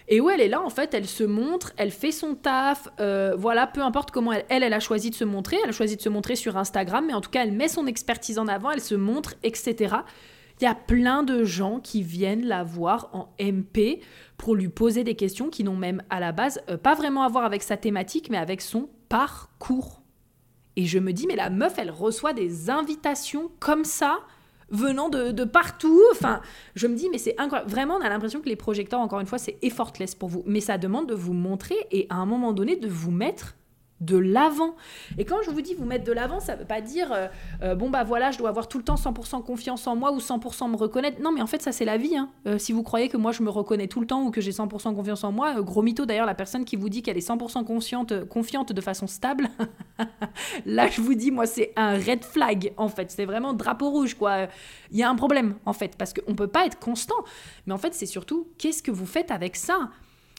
[0.09, 3.35] et où elle est là, en fait, elle se montre, elle fait son taf, euh,
[3.37, 6.01] voilà, peu importe comment elle, elle, a choisi de se montrer, elle a choisi de
[6.01, 8.79] se montrer sur Instagram, mais en tout cas, elle met son expertise en avant, elle
[8.79, 9.95] se montre, etc.
[10.61, 14.01] Il y a plein de gens qui viennent la voir en MP
[14.37, 17.43] pour lui poser des questions qui n'ont même à la base pas vraiment à voir
[17.43, 20.01] avec sa thématique, mais avec son parcours.
[20.77, 24.19] Et je me dis, mais la meuf, elle reçoit des invitations comme ça
[24.69, 25.99] venant de, partout.
[26.11, 26.39] Enfin,
[26.75, 27.69] je me dis, mais c'est incroyable.
[27.69, 30.43] Vraiment, on a l'impression que les projecteurs, encore une fois, c'est effortless pour vous.
[30.45, 33.55] Mais ça demande de vous montrer et à un moment donné de vous mettre
[34.01, 34.75] de l'avant.
[35.17, 37.27] Et quand je vous dis vous mettre de l'avant, ça veut pas dire euh,
[37.63, 40.19] euh, bon bah voilà, je dois avoir tout le temps 100% confiance en moi ou
[40.19, 41.21] 100% me reconnaître.
[41.21, 42.15] Non, mais en fait ça c'est la vie.
[42.15, 42.29] Hein.
[42.45, 44.51] Euh, si vous croyez que moi je me reconnais tout le temps ou que j'ai
[44.51, 47.63] 100% confiance en moi, gros mytho d'ailleurs la personne qui vous dit qu'elle est 100%
[47.65, 49.49] confiante, confiante de façon stable,
[50.65, 53.09] là je vous dis moi c'est un red flag en fait.
[53.09, 54.47] C'est vraiment drapeau rouge quoi.
[54.91, 57.15] Il y a un problème en fait parce qu'on peut pas être constant.
[57.65, 59.89] Mais en fait c'est surtout qu'est-ce que vous faites avec ça?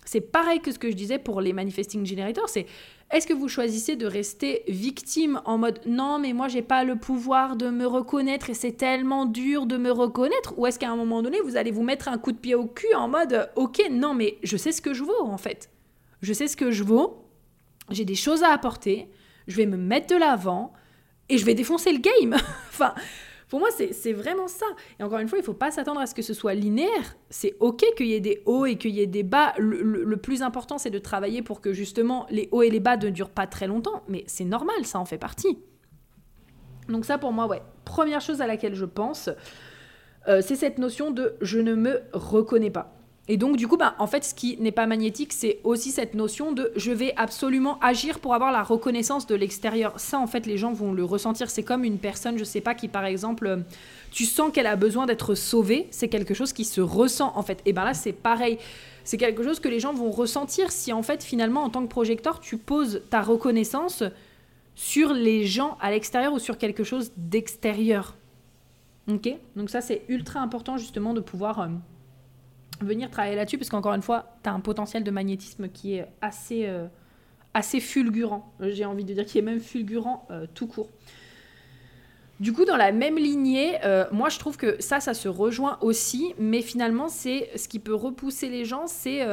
[0.09, 2.65] C'est pareil que ce que je disais pour les manifesting generators, c'est
[3.11, 6.97] est-ce que vous choisissez de rester victime en mode non mais moi j'ai pas le
[6.97, 10.97] pouvoir de me reconnaître et c'est tellement dur de me reconnaître ou est-ce qu'à un
[10.97, 13.83] moment donné vous allez vous mettre un coup de pied au cul en mode ok
[13.91, 15.71] non mais je sais ce que je vaux en fait.
[16.23, 17.29] Je sais ce que je vaux,
[17.91, 19.11] j'ai des choses à apporter,
[19.47, 20.73] je vais me mettre de l'avant
[21.29, 22.35] et je vais défoncer le game.
[22.71, 22.95] enfin,
[23.49, 24.67] pour moi, c'est vraiment ça.
[25.01, 27.17] Et encore une fois, il ne faut pas s'attendre à ce que ce soit linéaire.
[27.31, 29.55] C'est OK qu'il y ait des hauts et qu'il y ait des bas.
[29.59, 33.09] Le, plus important, c'est de travailler pour que justement les hauts et les bas ne
[33.09, 34.03] durent pas très longtemps.
[34.07, 35.59] Mais c'est normal, ça en fait partie.
[36.89, 37.63] Donc ça, pour moi, ouais.
[37.87, 39.31] Première chose à laquelle je pense,
[40.29, 42.98] euh, c'est cette notion de je ne me reconnais pas.
[43.31, 46.15] Et donc, du coup, bah, en fait, ce qui n'est pas magnétique, c'est aussi cette
[46.15, 49.93] notion de je vais absolument agir pour avoir la reconnaissance de l'extérieur.
[50.01, 51.51] Ça, en fait, les gens vont le ressentir.
[51.51, 53.59] C'est comme une personne, je sais pas, qui, par exemple, euh,
[54.11, 55.89] tu sens qu'elle a besoin d'être sauvée.
[55.91, 57.61] C'est quelque chose qui se ressent, en fait.
[57.67, 58.59] Et ben là, c'est pareil.
[59.05, 61.89] C'est quelque chose que les gens vont ressentir si, en fait, finalement, en tant que
[61.89, 64.05] projecteur, tu poses ta reconnaissance
[64.75, 68.17] sur les gens à l'extérieur ou sur quelque chose d'extérieur.
[69.07, 69.29] Ok?
[69.55, 71.61] Donc, ça, c'est ultra important, justement, de pouvoir.
[71.61, 71.67] Euh,
[72.81, 76.07] venir travailler là-dessus, parce qu'encore une fois, tu as un potentiel de magnétisme qui est
[76.21, 76.87] assez, euh,
[77.55, 78.53] assez fulgurant.
[78.61, 80.89] J'ai envie de dire qui est même fulgurant euh, tout court.
[82.41, 85.77] Du coup, dans la même lignée, euh, moi je trouve que ça, ça se rejoint
[85.81, 89.27] aussi, mais finalement, c'est ce qui peut repousser les gens, c'est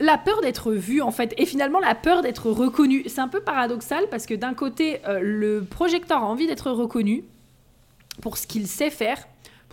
[0.00, 3.04] la peur d'être vu en fait, et finalement la peur d'être reconnu.
[3.08, 7.24] C'est un peu paradoxal parce que d'un côté, le projecteur a envie d'être reconnu
[8.22, 9.18] pour ce qu'il sait faire,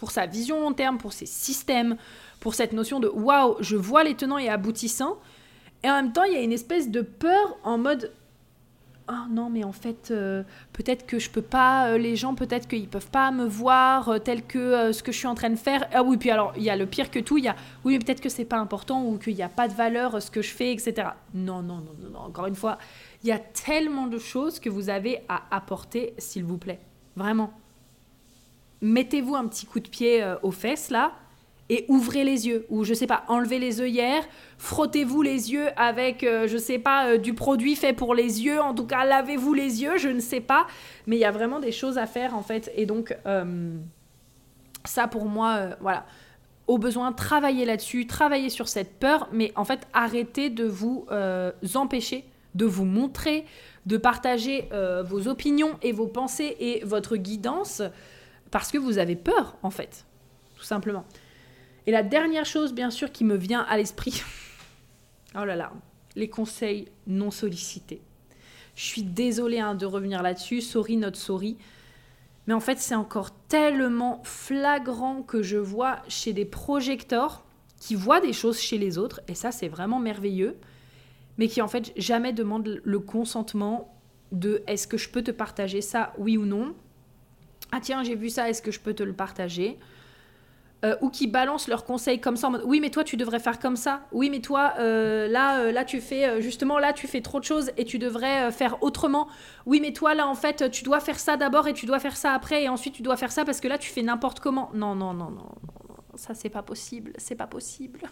[0.02, 1.96] pour sa vision long terme, pour ses systèmes,
[2.40, 5.20] pour cette notion de waouh, je vois les tenants et aboutissants.
[5.84, 8.12] Et en même temps, il y a une espèce de peur en mode
[9.08, 10.42] oh non, mais en fait, euh,
[10.74, 14.18] peut-être que je peux pas, euh, les gens, peut-être qu'ils peuvent pas me voir euh,
[14.18, 15.88] tel que ce que je suis en train de faire.
[15.94, 17.94] Ah oui, puis alors, il y a le pire que tout, il y a oui,
[17.94, 20.42] mais peut-être que c'est pas important ou qu'il n'y a pas de valeur ce que
[20.42, 21.10] je fais, etc.
[21.36, 22.20] Non, non, non, non.
[22.22, 22.80] Encore une fois,
[23.22, 26.80] il y a tellement de choses que vous avez à apporter, s'il vous plaît.
[27.16, 27.54] Vraiment
[28.82, 31.13] mettez-vous un petit coup de pied euh, aux fesses là
[31.70, 32.65] et ouvrez les yeux.
[32.70, 34.24] Ou je sais pas enlevez les œillères
[34.58, 38.60] frottez-vous les yeux avec euh, je sais pas euh, du produit fait pour les yeux.
[38.60, 40.67] En tout cas lavez-vous les yeux je ne sais pas.
[41.08, 42.71] Mais il y a vraiment des choses à faire en fait.
[42.75, 43.15] Et donc
[44.84, 46.06] ça pour moi voilà.
[46.67, 49.29] Au besoin travailler là-dessus travailler sur cette peur.
[49.32, 51.06] Mais en fait arrêtez de vous
[51.75, 53.46] empêcher de vous montrer
[53.86, 54.67] de partager
[55.06, 57.82] vos opinions et vos pensées et votre guidance
[58.52, 60.06] parce que vous avez peur, en fait.
[60.58, 61.06] Tout simplement.
[61.87, 64.21] Et la dernière chose, bien sûr, qui me vient à l'esprit,
[65.35, 65.71] oh là là,
[66.15, 68.02] les conseils non sollicités.
[68.75, 71.58] Je suis désolée hein, de revenir là-dessus, sorry, not sorry.
[72.47, 77.45] Mais en fait, c'est encore tellement flagrant que je vois chez des projecteurs
[77.79, 80.58] qui voient des choses chez les autres, et ça, c'est vraiment merveilleux,
[81.37, 83.99] mais qui en fait jamais demandent le consentement
[84.31, 86.75] de est-ce que je peux te partager ça, oui ou non?
[87.72, 89.78] Ah tiens, j'ai vu ça, est-ce que je peux te le partager?
[90.84, 93.38] Euh, ou qui balancent leurs conseils comme ça en mode oui mais toi tu devrais
[93.38, 94.02] faire comme ça.
[94.12, 97.44] Oui mais toi euh, là euh, là tu fais justement là tu fais trop de
[97.46, 99.28] choses et tu devrais faire autrement.
[99.67, 102.17] Oui mais toi là en fait tu dois faire ça d'abord et tu dois faire
[102.17, 104.72] ça après et ensuite tu dois faire ça parce que là tu fais n'importe comment.
[104.74, 105.42] Non non non non,
[105.78, 108.02] non ça c'est pas possible c'est pas possible.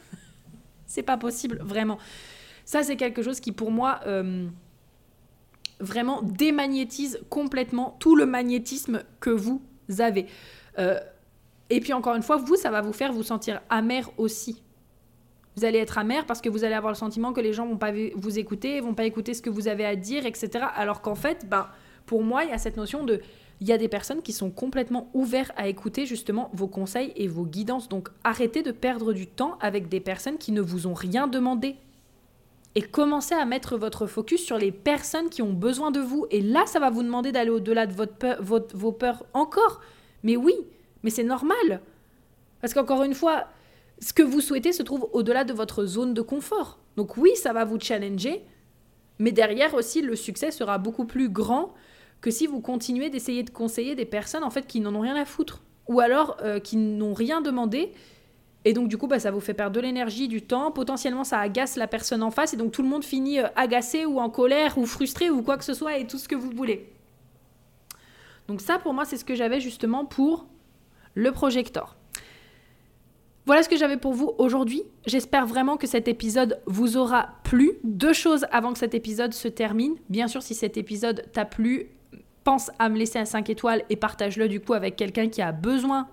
[0.91, 1.99] C'est pas possible vraiment.
[2.66, 3.99] Ça c'est quelque chose qui pour moi
[5.80, 9.61] vraiment démagnétise complètement tout le magnétisme que vous
[9.97, 10.27] avez
[11.69, 14.61] et puis encore une fois, vous, ça va vous faire vous sentir amer aussi.
[15.55, 17.77] Vous allez être amer parce que vous allez avoir le sentiment que les gens vont
[17.77, 20.65] pas vous écouter, vont pas écouter ce que vous avez à dire, etc.
[20.75, 21.67] Alors qu'en fait, ben,
[22.05, 23.21] pour moi, il y a cette notion de,
[23.59, 27.27] il y a des personnes qui sont complètement ouvertes à écouter justement vos conseils et
[27.27, 27.89] vos guidances.
[27.89, 31.75] Donc arrêtez de perdre du temps avec des personnes qui ne vous ont rien demandé.
[32.76, 36.28] Et commencez à mettre votre focus sur les personnes qui ont besoin de vous.
[36.30, 39.82] Et là, ça va vous demander d'aller au-delà de votre vos peurs encore.
[40.24, 40.53] Mais oui,
[41.03, 41.82] mais c'est normal.
[42.61, 43.47] Parce qu'encore une fois,
[43.99, 46.80] ce que vous souhaitez se trouve au-delà de votre zone de confort.
[46.95, 48.43] Donc oui, ça va vous challenger,
[49.20, 51.74] mais derrière aussi, le succès sera beaucoup plus grand
[52.22, 55.15] que si vous continuez d'essayer de conseiller des personnes en fait qui n'en ont rien
[55.15, 55.61] à foutre.
[55.88, 57.91] Ou alors euh, qui n'ont rien demandé.
[58.66, 60.72] Et donc du coup, bah, ça vous fait perdre de l'énergie, du temps.
[60.72, 62.53] Potentiellement, ça agace la personne en face.
[62.53, 65.57] Et donc tout le monde finit euh, agacé ou en colère ou frustré ou quoi
[65.57, 66.91] que ce soit et tout ce que vous voulez.
[68.47, 70.47] Donc ça, pour moi, c'est ce que j'avais justement pour
[71.14, 71.95] le projecteur.
[73.45, 74.84] Voilà ce que j'avais pour vous aujourd'hui.
[75.07, 77.80] J'espère vraiment que cet épisode vous aura plu.
[77.84, 79.95] Deux choses avant que cet épisode se termine.
[80.10, 81.89] Bien sûr, si cet épisode t'a plu,
[82.43, 85.51] pense à me laisser un 5 étoiles et partage-le du coup avec quelqu'un qui a
[85.51, 86.07] besoin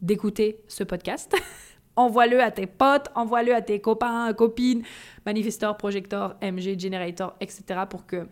[0.00, 1.34] d'écouter ce podcast.
[1.96, 4.82] envoie-le à tes potes, envoie-le à tes copains, copines,
[5.24, 7.80] manifestors, projecteurs, MG, generator, etc.
[7.88, 8.26] pour que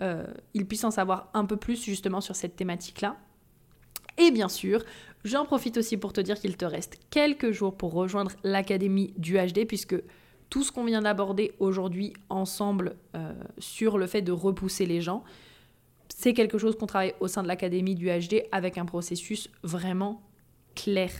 [0.00, 0.24] euh,
[0.68, 3.16] puissent en savoir un peu plus justement sur cette thématique-là.
[4.16, 4.84] Et bien sûr,
[5.24, 9.38] J'en profite aussi pour te dire qu'il te reste quelques jours pour rejoindre l'Académie du
[9.38, 9.96] HD, puisque
[10.50, 15.24] tout ce qu'on vient d'aborder aujourd'hui ensemble euh, sur le fait de repousser les gens,
[16.14, 20.22] c'est quelque chose qu'on travaille au sein de l'Académie du HD avec un processus vraiment
[20.74, 21.10] clair,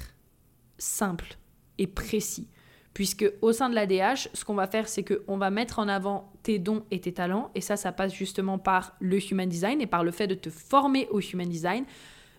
[0.77, 1.39] simple
[1.79, 2.49] et précis.
[2.95, 6.33] Puisque au sein de l'ADH, ce qu'on va faire, c'est qu'on va mettre en avant
[6.45, 7.51] tes dons et tes talents.
[7.57, 10.49] Et ça, ça passe justement par le Human Design et par le fait de te
[10.49, 11.85] former au Human Design.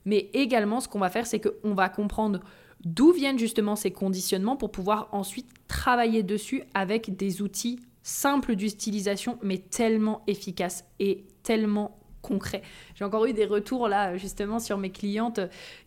[0.06, 2.40] Mais également, ce qu'on va faire, c'est qu'on va comprendre
[2.86, 9.40] d'où viennent justement ces conditionnements pour pouvoir ensuite travailler dessus avec des outils simples d'utilisation,
[9.42, 12.61] mais tellement efficaces et tellement concrets.
[12.95, 15.39] J'ai encore eu des retours là justement sur mes clientes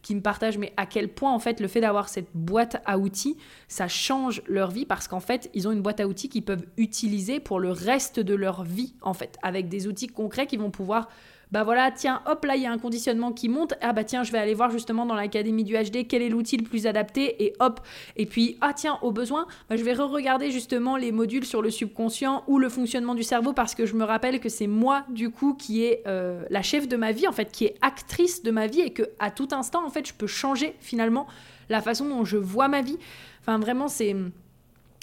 [0.03, 2.99] qui me partagent mais à quel point en fait le fait d'avoir cette boîte à
[2.99, 3.36] outils,
[3.66, 6.66] ça change leur vie parce qu'en fait, ils ont une boîte à outils qu'ils peuvent
[6.76, 10.70] utiliser pour le reste de leur vie en fait avec des outils concrets qui vont
[10.70, 11.09] pouvoir
[11.51, 13.75] bah voilà, tiens, hop, là, il y a un conditionnement qui monte.
[13.81, 16.59] Ah bah tiens, je vais aller voir justement dans l'académie du HD quel est l'outil
[16.59, 17.81] le plus adapté et hop.
[18.17, 21.71] Et puis, ah tiens, au besoin, bah, je vais re-regarder justement les modules sur le
[21.71, 25.31] subconscient ou le fonctionnement du cerveau parce que je me rappelle que c'est moi, du
[25.31, 28.51] coup, qui est euh, la chef de ma vie, en fait, qui est actrice de
[28.51, 31.27] ma vie et que à tout instant, en fait, je peux changer finalement
[31.71, 32.99] la façon dont je vois ma vie.
[33.41, 34.15] Enfin, vraiment, c'est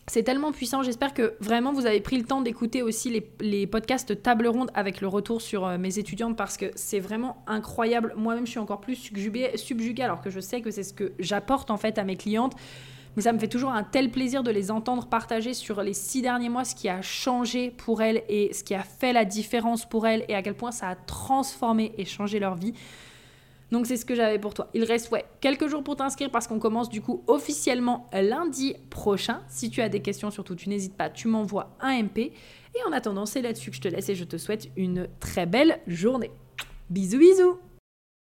[0.07, 0.83] c'est tellement puissant.
[0.83, 5.01] J'espère que vraiment vous avez pris le temps d'écouter aussi les, podcasts table ronde avec
[5.01, 8.13] le retour sur euh, mes étudiantes parce que c'est vraiment incroyable.
[8.15, 11.71] Moi-même, je suis encore plus subjuguée alors que je sais que c'est ce que j'apporte
[11.71, 12.53] en fait à mes clientes.
[13.15, 16.21] Mais ça me fait toujours un tel plaisir de les entendre partager sur les six
[16.21, 19.87] derniers mois ce qui a changé pour elles et ce qui a fait la différence
[19.87, 22.73] pour elles et à quel point ça a transformé et changé leur vie.
[23.71, 24.69] Donc c'est ce que j'avais pour toi.
[24.73, 29.41] Il reste ouais, quelques jours pour t'inscrire parce qu'on commence du coup officiellement lundi prochain.
[29.47, 32.19] Si tu as des questions surtout, tu n'hésites pas, tu m'envoies un MP.
[32.19, 35.45] Et en attendant, c'est là-dessus que je te laisse et je te souhaite une très
[35.45, 36.31] belle journée.
[36.89, 37.59] Bisous bisous